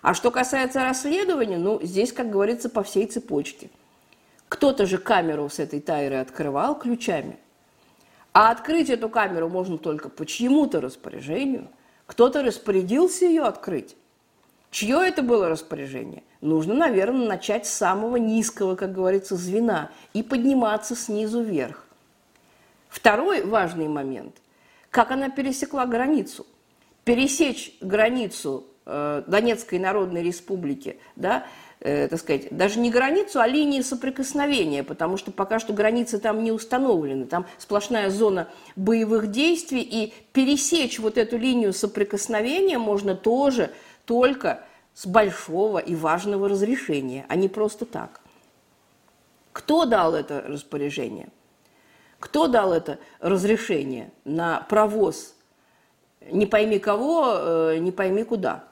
А 0.00 0.14
что 0.14 0.30
касается 0.30 0.84
расследования, 0.84 1.58
ну, 1.58 1.80
здесь, 1.82 2.14
как 2.14 2.30
говорится, 2.30 2.70
по 2.70 2.82
всей 2.82 3.04
цепочке. 3.04 3.68
Кто-то 4.48 4.86
же 4.86 4.96
камеру 4.96 5.50
с 5.50 5.58
этой 5.58 5.80
тайры 5.82 6.16
открывал 6.16 6.78
ключами. 6.78 7.36
А 8.32 8.50
открыть 8.50 8.88
эту 8.88 9.10
камеру 9.10 9.50
можно 9.50 9.76
только 9.76 10.08
по 10.08 10.24
чьему-то 10.24 10.80
распоряжению. 10.80 11.68
Кто-то 12.06 12.42
распорядился 12.42 13.26
ее 13.26 13.42
открыть. 13.42 13.96
Чье 14.70 15.06
это 15.06 15.22
было 15.22 15.48
распоряжение? 15.48 16.22
Нужно, 16.40 16.74
наверное, 16.74 17.26
начать 17.26 17.66
с 17.66 17.70
самого 17.70 18.16
низкого, 18.16 18.76
как 18.76 18.92
говорится, 18.92 19.36
звена 19.36 19.90
и 20.12 20.22
подниматься 20.22 20.94
снизу 20.94 21.42
вверх. 21.42 21.86
Второй 22.88 23.44
важный 23.44 23.88
момент– 23.88 24.36
как 24.90 25.10
она 25.10 25.28
пересекла 25.28 25.86
границу. 25.86 26.46
Пересечь 27.04 27.76
границу 27.80 28.66
э, 28.86 29.22
Донецкой 29.26 29.78
Народной 29.78 30.22
Республики, 30.22 30.98
да, 31.16 31.46
э, 31.80 32.08
так 32.08 32.18
сказать, 32.18 32.48
даже 32.50 32.78
не 32.80 32.90
границу, 32.90 33.40
а 33.40 33.46
линии 33.46 33.80
соприкосновения, 33.80 34.82
потому 34.82 35.16
что 35.16 35.30
пока 35.30 35.58
что 35.58 35.72
границы 35.72 36.18
там 36.18 36.42
не 36.42 36.52
установлены, 36.52 37.26
там 37.26 37.46
сплошная 37.58 38.10
зона 38.10 38.48
боевых 38.76 39.30
действий, 39.30 39.82
и 39.82 40.12
пересечь 40.32 40.98
вот 40.98 41.16
эту 41.16 41.38
линию 41.38 41.72
соприкосновения 41.72 42.78
можно 42.78 43.14
тоже– 43.14 43.70
только 44.08 44.64
с 44.94 45.06
большого 45.06 45.78
и 45.78 45.94
важного 45.94 46.48
разрешения, 46.48 47.26
а 47.28 47.36
не 47.36 47.48
просто 47.48 47.84
так. 47.84 48.20
Кто 49.52 49.84
дал 49.84 50.14
это 50.14 50.40
распоряжение? 50.40 51.28
Кто 52.18 52.48
дал 52.48 52.72
это 52.72 52.98
разрешение 53.20 54.10
на 54.24 54.62
провоз 54.62 55.34
не 56.30 56.46
пойми 56.46 56.78
кого, 56.78 57.34
э, 57.36 57.78
не 57.78 57.92
пойми 57.92 58.24
куда? 58.24 58.64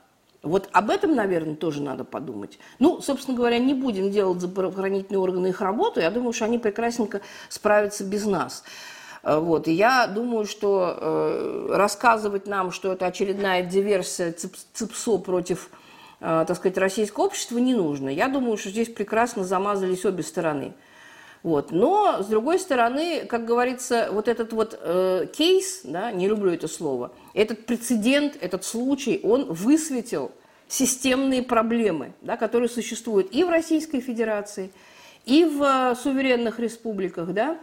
Вот 0.43 0.69
об 0.73 0.91
этом, 0.91 1.15
наверное, 1.15 1.55
тоже 1.55 1.83
надо 1.83 2.05
подумать. 2.05 2.59
Ну, 2.79 3.01
собственно 3.01 3.37
говоря, 3.37 3.59
не 3.59 3.75
будем 3.75 4.11
делать 4.11 4.41
за 4.41 4.49
правоохранительные 4.49 5.21
органы 5.21 5.49
их 5.49 5.61
работу. 5.61 6.01
Я 6.01 6.11
думаю, 6.11 6.33
что 6.33 6.47
они 6.47 6.59
прекрасненько 6.59 7.21
справятся 7.49 8.05
без 8.05 8.25
нас. 8.25 8.65
Э, 9.27 9.39
вот. 9.41 9.67
И 9.67 9.73
я 9.73 10.07
думаю, 10.07 10.47
что 10.47 10.97
э, 10.97 11.67
рассказывать 11.71 12.47
нам, 12.47 12.71
что 12.71 12.93
это 12.93 13.07
очередная 13.07 13.65
диверсия 13.65 14.33
ЦИПСО 14.33 15.19
против, 15.19 15.69
э, 16.21 16.45
так 16.47 16.57
сказать, 16.57 16.79
российского 16.79 17.25
общества 17.25 17.59
не 17.59 17.75
нужно. 17.75 18.09
Я 18.09 18.29
думаю, 18.29 18.57
что 18.57 18.71
здесь 18.71 18.89
прекрасно 18.89 19.45
замазались 19.45 20.05
обе 20.05 20.23
стороны. 20.23 20.75
Вот. 21.43 21.73
Но, 21.73 22.23
с 22.23 22.27
другой 22.27 22.61
стороны, 22.61 23.27
как 23.27 23.45
говорится, 23.45 24.09
вот 24.13 24.29
этот 24.29 24.53
вот 24.53 24.79
э, 24.81 25.27
кейс, 25.37 25.81
да, 25.83 26.13
не 26.13 26.29
люблю 26.29 26.53
это 26.53 26.69
слово, 26.69 27.11
этот 27.35 27.67
прецедент, 27.67 28.37
этот 28.41 28.65
случай, 28.65 29.21
он 29.25 29.45
высветил 29.53 30.31
системные 30.69 31.43
проблемы, 31.43 32.13
да, 32.21 32.37
которые 32.37 32.69
существуют 32.69 33.33
и 33.33 33.43
в 33.45 33.51
Российской 33.51 34.01
Федерации, 34.01 34.71
и 35.25 35.45
в 35.45 35.63
э, 35.63 35.95
суверенных 35.97 36.61
республиках, 36.61 37.33
да, 37.33 37.59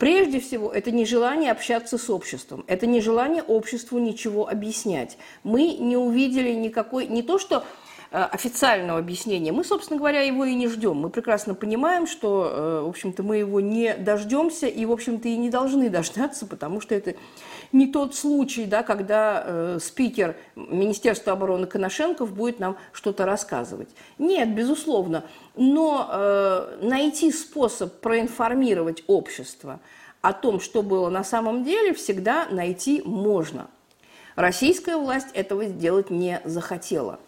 Прежде 0.00 0.40
всего, 0.40 0.72
это 0.72 0.90
нежелание 0.90 1.52
общаться 1.52 1.98
с 1.98 2.08
обществом, 2.08 2.64
это 2.66 2.86
нежелание 2.86 3.42
обществу 3.42 3.98
ничего 3.98 4.48
объяснять. 4.48 5.18
Мы 5.44 5.74
не 5.74 5.94
увидели 5.94 6.54
никакой, 6.54 7.06
не 7.06 7.22
то 7.22 7.38
что 7.38 7.64
официального 8.10 8.98
объяснения. 8.98 9.52
Мы, 9.52 9.62
собственно 9.62 9.96
говоря, 9.98 10.22
его 10.22 10.44
и 10.44 10.54
не 10.54 10.66
ждем. 10.66 10.96
Мы 10.96 11.10
прекрасно 11.10 11.54
понимаем, 11.54 12.08
что, 12.08 12.50
э, 12.52 12.80
в 12.84 12.88
общем-то, 12.88 13.22
мы 13.22 13.36
его 13.36 13.60
не 13.60 13.94
дождемся 13.94 14.66
и, 14.66 14.84
в 14.84 14.90
общем-то, 14.90 15.28
и 15.28 15.36
не 15.36 15.48
должны 15.48 15.88
дождаться, 15.88 16.44
потому 16.46 16.80
что 16.80 16.96
это 16.96 17.14
не 17.70 17.86
тот 17.86 18.16
случай, 18.16 18.64
да, 18.64 18.82
когда 18.82 19.44
э, 19.46 19.78
спикер 19.80 20.36
Министерства 20.56 21.34
обороны 21.34 21.68
Коношенков 21.68 22.32
будет 22.34 22.58
нам 22.58 22.76
что-то 22.92 23.26
рассказывать. 23.26 23.90
Нет, 24.18 24.52
безусловно. 24.56 25.22
Но 25.54 26.08
э, 26.10 26.78
найти 26.82 27.30
способ 27.30 28.00
проинформировать 28.00 29.04
общество 29.06 29.78
о 30.20 30.32
том, 30.32 30.58
что 30.58 30.82
было 30.82 31.10
на 31.10 31.22
самом 31.22 31.62
деле, 31.62 31.94
всегда 31.94 32.46
найти 32.50 33.02
можно. 33.04 33.68
Российская 34.34 34.96
власть 34.96 35.28
этого 35.32 35.66
сделать 35.66 36.10
не 36.10 36.40
захотела 36.44 37.20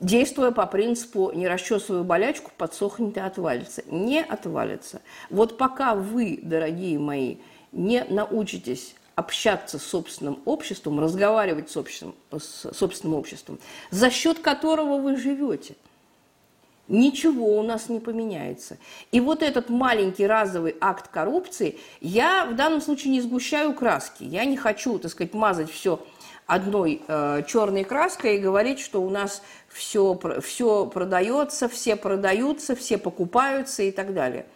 действуя 0.00 0.50
по 0.50 0.66
принципу 0.66 1.32
«не 1.32 1.48
расчесываю 1.48 2.04
болячку, 2.04 2.50
подсохнет 2.56 3.16
и 3.16 3.20
отвалится». 3.20 3.82
Не 3.86 4.22
отвалится. 4.22 5.00
Вот 5.30 5.58
пока 5.58 5.94
вы, 5.94 6.38
дорогие 6.42 6.98
мои, 6.98 7.36
не 7.72 8.04
научитесь 8.04 8.94
общаться 9.14 9.78
с 9.78 9.82
собственным 9.82 10.40
обществом, 10.44 11.00
разговаривать 11.00 11.70
с, 11.70 11.76
обществом, 11.76 12.14
с 12.30 12.70
собственным 12.74 13.18
обществом, 13.18 13.58
за 13.90 14.10
счет 14.10 14.38
которого 14.38 14.98
вы 14.98 15.16
живете. 15.16 15.74
Ничего 16.88 17.58
у 17.58 17.62
нас 17.62 17.88
не 17.88 17.98
поменяется. 17.98 18.78
И 19.10 19.20
вот 19.20 19.42
этот 19.42 19.70
маленький 19.70 20.26
разовый 20.26 20.76
акт 20.80 21.08
коррупции, 21.08 21.78
я 22.00 22.46
в 22.46 22.54
данном 22.54 22.80
случае 22.80 23.12
не 23.12 23.20
сгущаю 23.20 23.74
краски. 23.74 24.22
Я 24.22 24.44
не 24.44 24.56
хочу, 24.56 24.98
так 24.98 25.10
сказать, 25.10 25.34
мазать 25.34 25.70
все 25.70 26.00
одной 26.46 27.02
э, 27.06 27.42
черной 27.46 27.84
краской 27.84 28.36
и 28.36 28.40
говорить, 28.40 28.80
что 28.80 29.02
у 29.02 29.10
нас 29.10 29.42
все, 29.68 30.18
все 30.42 30.86
продается, 30.86 31.68
все 31.68 31.96
продаются, 31.96 32.76
все 32.76 32.98
покупаются 32.98 33.82
и 33.82 33.90
так 33.90 34.14
далее. 34.14 34.46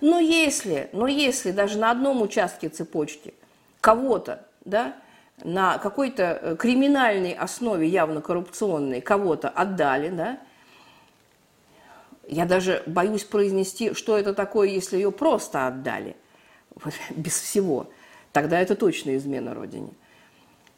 Но 0.00 0.18
если, 0.18 0.90
но 0.92 1.06
если 1.06 1.52
даже 1.52 1.78
на 1.78 1.90
одном 1.90 2.22
участке 2.22 2.68
цепочки– 2.68 3.34
кого-то, 3.86 4.44
да, 4.64 4.96
на 5.44 5.78
какой-то 5.78 6.40
э, 6.42 6.56
криминальной 6.56 7.34
основе, 7.34 7.86
явно 7.86 8.20
коррупционной, 8.20 9.00
кого-то 9.00 9.48
отдали, 9.48 10.08
да, 10.08 10.40
я 12.26 12.46
даже 12.46 12.82
боюсь 12.86 13.22
произнести, 13.22 13.94
что 13.94 14.18
это 14.18 14.34
такое, 14.34 14.66
если 14.66 14.96
ее 14.96 15.12
просто 15.12 15.68
отдали, 15.68 16.16
без 17.10 17.38
всего. 17.38 17.88
Тогда 18.32 18.60
это 18.60 18.74
точно 18.74 19.16
измена 19.16 19.54
Родине. 19.54 19.90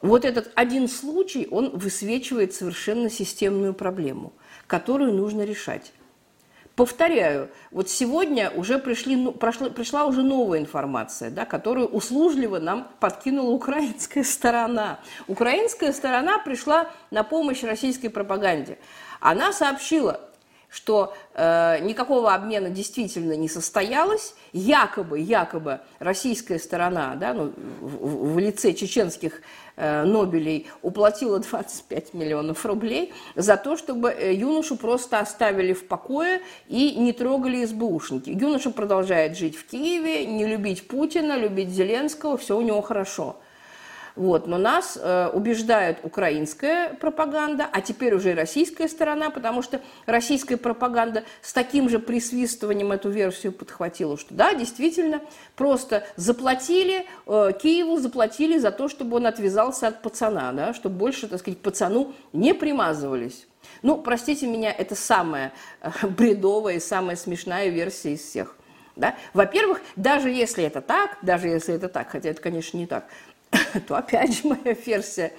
Вот 0.01 0.25
этот 0.25 0.53
один 0.55 0.89
случай, 0.89 1.49
он 1.51 1.71
высвечивает 1.71 2.55
совершенно 2.55 3.11
системную 3.11 3.75
проблему, 3.75 4.33
которую 4.67 5.13
нужно 5.13 5.43
решать. 5.43 5.93
Повторяю, 6.77 7.51
вот 7.73 7.91
сегодня 7.91 8.51
уже 8.51 8.79
пришли, 8.79 9.17
ну, 9.17 9.33
прошла, 9.33 9.69
пришла 9.69 10.05
уже 10.05 10.23
новая 10.23 10.61
информация, 10.61 11.29
да, 11.29 11.45
которую 11.45 11.89
услужливо 11.89 12.61
нам 12.61 12.87
подкинула 13.01 13.51
украинская 13.51 14.23
сторона. 14.23 15.01
Украинская 15.27 15.93
сторона 15.93 16.39
пришла 16.39 16.89
на 17.11 17.25
помощь 17.25 17.65
российской 17.65 18.11
пропаганде. 18.11 18.79
Она 19.19 19.53
сообщила, 19.53 20.28
что 20.71 21.15
э, 21.35 21.79
никакого 21.81 22.35
обмена 22.35 22.69
действительно 22.69 23.33
не 23.33 23.49
состоялось, 23.49 24.35
якобы, 24.53 25.19
якобы 25.19 25.81
российская 25.99 26.59
сторона, 26.59 27.15
да, 27.17 27.33
ну, 27.33 27.53
в, 27.81 28.35
в 28.35 28.39
лице 28.39 28.75
чеченских 28.75 29.41
э, 29.77 30.05
Нобелей 30.05 30.67
уплатила 30.83 31.39
25 31.51 32.15
миллионов 32.15 32.67
рублей 32.67 33.15
за 33.35 33.57
то, 33.57 33.77
чтобы 33.77 34.11
э, 34.11 34.35
юношу 34.35 34.77
просто 34.77 35.21
оставили 35.21 35.73
в 35.73 35.87
покое 35.87 36.43
и 36.69 36.97
не 36.97 37.13
трогали 37.13 37.65
СБУшники. 37.65 38.31
Юноша 38.31 38.71
продолжает 38.71 39.39
жить 39.39 39.57
в 39.57 39.67
Киеве, 39.67 40.27
не 40.27 40.47
любить 40.47 40.87
Путина, 40.87 41.39
любить 41.39 41.71
Зеленского, 41.71 42.37
все 42.37 42.57
у 42.57 42.61
него 42.61 42.83
хорошо. 42.83 43.37
Вот. 44.19 44.49
Но 44.49 44.59
нас 44.59 44.99
э, 45.01 45.31
убеждает 45.33 46.01
украинская 46.03 46.93
пропаганда, 46.95 47.69
а 47.71 47.81
теперь 47.81 48.15
уже 48.15 48.33
и 48.33 48.35
российская 48.35 48.89
сторона, 48.89 49.31
потому 49.31 49.63
что 49.63 49.81
российская 50.07 50.57
пропаганда 50.57 51.23
с 51.41 51.53
таким 51.53 51.89
же 51.89 52.01
присвистыванием 52.01 52.91
эту 52.91 53.11
версию 53.11 53.53
подхватила, 53.53 54.19
что 54.19 54.35
да, 54.35 54.55
действительно, 54.55 55.21
просто 55.55 56.05
заплатили, 56.17 57.07
э, 57.29 57.53
Киеву 57.63 57.97
заплатили 57.99 58.59
за 58.59 58.73
то, 58.73 58.89
чтобы 58.89 59.19
он 59.19 59.27
отвязался 59.29 59.87
от 59.87 60.03
пацана, 60.03 60.51
да, 60.51 60.75
чтобы 60.75 60.97
больше, 60.97 61.29
так 61.29 61.39
сказать, 61.39 61.61
пацану 61.61 62.13
не 62.33 62.55
примазывались. 62.55 63.47
Ну, 63.83 63.99
простите 63.99 64.49
меня, 64.49 64.73
это 64.73 64.97
самая 64.97 65.53
э, 65.81 65.91
бредовая 66.09 66.75
и 66.75 66.81
самая 66.81 67.15
смешная 67.15 67.69
версия 67.69 68.15
из 68.15 68.23
всех. 68.23 68.57
Да? 68.99 69.15
Во-первых, 69.33 69.81
даже 69.95 70.29
если 70.29 70.65
это 70.65 70.81
так, 70.81 71.19
даже 71.23 71.47
если 71.47 71.73
это 71.73 71.89
так, 71.89 72.11
хотя 72.11 72.31
это, 72.31 72.43
конечно, 72.43 72.77
не 72.77 72.87
так, 72.87 73.07
то 73.87 73.97
опять 73.97 74.35
же 74.35 74.49
моя 74.49 74.75
версия 74.75 75.33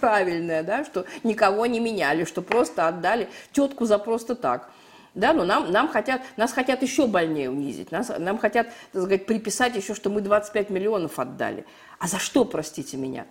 правильная, 0.00 0.62
да, 0.62 0.84
что 0.84 1.06
никого 1.22 1.66
не 1.66 1.80
меняли, 1.80 2.24
что 2.24 2.42
просто 2.42 2.88
отдали 2.88 3.28
тетку 3.52 3.84
за 3.84 3.98
просто 3.98 4.34
так. 4.34 4.70
Да, 5.14 5.32
но 5.32 5.44
нам, 5.44 5.70
нам 5.70 5.88
хотят, 5.88 6.22
нас 6.36 6.52
хотят 6.52 6.82
еще 6.82 7.06
больнее 7.06 7.48
унизить, 7.48 7.92
нас, 7.92 8.10
нам 8.18 8.36
хотят, 8.36 8.66
так 8.92 9.02
сказать, 9.02 9.26
приписать 9.26 9.76
еще, 9.76 9.94
что 9.94 10.10
мы 10.10 10.20
25 10.20 10.70
миллионов 10.70 11.20
отдали. 11.20 11.64
А 12.00 12.08
за 12.08 12.18
что, 12.18 12.44
простите 12.44 12.96
меня? 12.96 13.26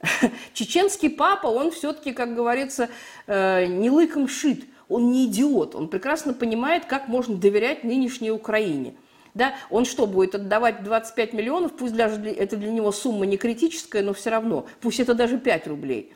Чеченский 0.52 1.10
папа, 1.10 1.48
он 1.48 1.72
все-таки, 1.72 2.12
как 2.12 2.36
говорится, 2.36 2.88
э, 3.26 3.66
не 3.66 3.90
лыком 3.90 4.28
шит, 4.28 4.66
он 4.88 5.10
не 5.10 5.26
идиот, 5.26 5.74
он 5.74 5.88
прекрасно 5.88 6.32
понимает, 6.32 6.84
как 6.84 7.08
можно 7.08 7.34
доверять 7.36 7.82
нынешней 7.82 8.30
Украине. 8.30 8.94
Да? 9.36 9.54
Он 9.68 9.84
что, 9.84 10.06
будет 10.06 10.34
отдавать 10.34 10.82
25 10.82 11.34
миллионов, 11.34 11.76
пусть 11.76 11.94
даже 11.94 12.16
это 12.30 12.56
для 12.56 12.70
него 12.70 12.90
сумма 12.90 13.26
не 13.26 13.36
критическая, 13.36 14.02
но 14.02 14.14
все 14.14 14.30
равно, 14.30 14.64
пусть 14.80 14.98
это 14.98 15.12
даже 15.12 15.36
5 15.36 15.66
рублей. 15.66 16.14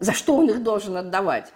За 0.00 0.12
что 0.12 0.36
он 0.36 0.50
их 0.50 0.62
должен 0.62 0.94
отдавать? 0.98 1.50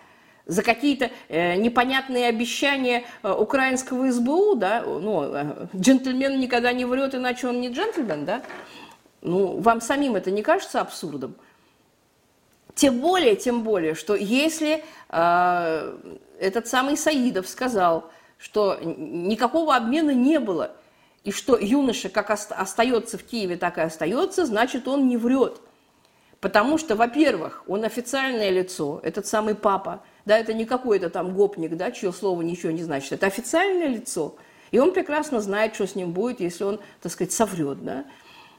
За 0.47 0.63
какие-то 0.63 1.11
э, 1.29 1.57
непонятные 1.57 2.29
обещания 2.29 3.05
э, 3.23 3.31
украинского 3.31 4.11
СБУ, 4.11 4.55
да, 4.57 4.83
ну, 4.87 5.23
э, 5.25 5.67
джентльмен 5.77 6.41
никогда 6.41 6.73
не 6.73 6.87
врет, 6.87 7.15
иначе 7.15 7.47
он 7.47 7.61
не 7.61 7.69
джентльмен, 7.69 8.25
да? 8.25 8.43
Ну, 9.21 9.61
вам 9.61 9.83
самим 9.83 10.17
это 10.17 10.31
не 10.31 10.43
кажется 10.43 10.81
абсурдом? 10.81 11.35
Тем 12.75 13.01
более, 13.01 13.37
тем 13.37 13.63
более, 13.63 13.95
что 13.95 14.15
если 14.15 14.83
э, 15.11 15.99
этот 16.41 16.67
самый 16.67 16.97
Саидов 16.97 17.47
сказал, 17.47 18.11
что 18.39 18.79
никакого 18.83 19.77
обмена 19.77 20.13
не 20.13 20.41
было, 20.41 20.73
и 21.25 21.31
что 21.31 21.57
юноша 21.57 22.09
как 22.09 22.31
остается 22.31 23.19
в 23.19 23.23
Киеве, 23.23 23.57
так 23.57 23.79
и 23.79 23.83
остается, 23.83 24.47
значит, 24.47 24.89
он 24.89 25.09
не 25.09 25.17
врет. 25.17 25.61
Потому 26.41 26.77
что, 26.79 26.97
во-первых, 26.97 27.63
он 27.69 27.85
официальное 27.85 28.51
лицо, 28.51 29.01
этот 29.05 29.27
самый 29.27 29.55
папа, 29.55 30.03
да, 30.25 30.37
это 30.39 30.53
не 30.53 30.65
какой-то 30.65 31.09
там 31.11 31.35
гопник, 31.35 31.77
да, 31.77 31.93
чье 31.93 32.13
слово 32.13 32.43
ничего 32.43 32.73
не 32.73 32.83
значит, 32.83 33.13
это 33.13 33.27
официальное 33.27 33.89
лицо. 33.89 34.37
И 34.73 34.79
он 34.79 34.93
прекрасно 34.93 35.41
знает, 35.41 35.75
что 35.75 35.87
с 35.87 35.95
ним 35.95 36.13
будет, 36.13 36.41
если 36.41 36.65
он, 36.65 36.81
так 37.01 37.13
сказать, 37.13 37.33
соврет, 37.33 37.85
да 37.85 38.05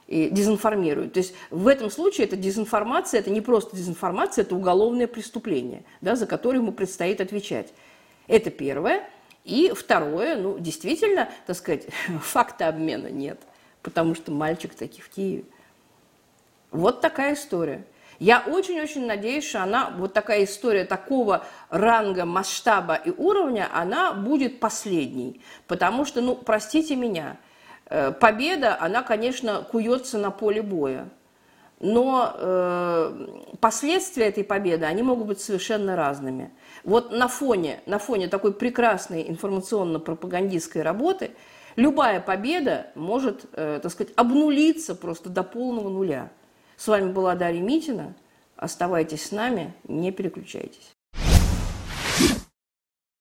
и 0.07 0.29
дезинформируют. 0.29 1.13
То 1.13 1.19
есть 1.19 1.33
в 1.49 1.67
этом 1.67 1.89
случае 1.89 2.27
эта 2.27 2.35
дезинформация, 2.35 3.19
это 3.19 3.29
не 3.29 3.41
просто 3.41 3.75
дезинформация, 3.75 4.43
это 4.43 4.55
уголовное 4.55 5.07
преступление, 5.07 5.83
да, 6.01 6.15
за 6.15 6.27
которое 6.27 6.57
ему 6.57 6.71
предстоит 6.71 7.21
отвечать. 7.21 7.73
Это 8.27 8.51
первое. 8.51 9.07
И 9.43 9.71
второе, 9.75 10.35
ну, 10.35 10.57
действительно, 10.57 11.29
так 11.45 11.55
сказать, 11.55 11.87
факта 12.21 12.67
обмена 12.67 13.07
нет, 13.07 13.39
потому 13.81 14.15
что 14.15 14.31
мальчик 14.31 14.73
таки 14.73 15.01
в 15.01 15.09
Киеве. 15.09 15.45
Вот 16.71 17.01
такая 17.01 17.35
история. 17.35 17.85
Я 18.19 18.43
очень-очень 18.45 19.05
надеюсь, 19.05 19.47
что 19.47 19.63
она, 19.63 19.89
вот 19.89 20.13
такая 20.13 20.45
история 20.45 20.85
такого 20.85 21.45
ранга, 21.69 22.25
масштаба 22.25 22.95
и 22.95 23.11
уровня, 23.11 23.69
она 23.73 24.13
будет 24.13 24.59
последней. 24.59 25.41
Потому 25.67 26.05
что, 26.05 26.21
ну, 26.21 26.35
простите 26.35 26.95
меня, 26.95 27.37
Э, 27.85 28.11
победа, 28.11 28.77
она, 28.79 29.03
конечно, 29.03 29.61
куется 29.61 30.17
на 30.17 30.31
поле 30.31 30.61
боя. 30.61 31.09
Но 31.85 32.33
э, 32.33 33.27
последствия 33.59 34.27
этой 34.27 34.45
победы, 34.45 34.85
они 34.85 35.01
могут 35.03 35.27
быть 35.27 35.41
совершенно 35.41 35.97
разными. 35.97 36.53
Вот 36.85 37.11
на 37.11 37.27
фоне, 37.27 37.81
на 37.85 37.99
фоне 37.99 38.29
такой 38.29 38.53
прекрасной 38.53 39.29
информационно-пропагандистской 39.29 40.81
работы 40.81 41.31
любая 41.75 42.21
победа 42.21 42.87
может, 42.95 43.43
э, 43.51 43.81
так 43.83 43.91
сказать, 43.91 44.13
обнулиться 44.15 44.95
просто 44.95 45.29
до 45.29 45.43
полного 45.43 45.89
нуля. 45.89 46.31
С 46.77 46.87
вами 46.87 47.11
была 47.11 47.35
Дарья 47.35 47.61
Митина. 47.61 48.13
Оставайтесь 48.55 49.25
с 49.25 49.31
нами, 49.33 49.73
не 49.85 50.13
переключайтесь. 50.13 50.95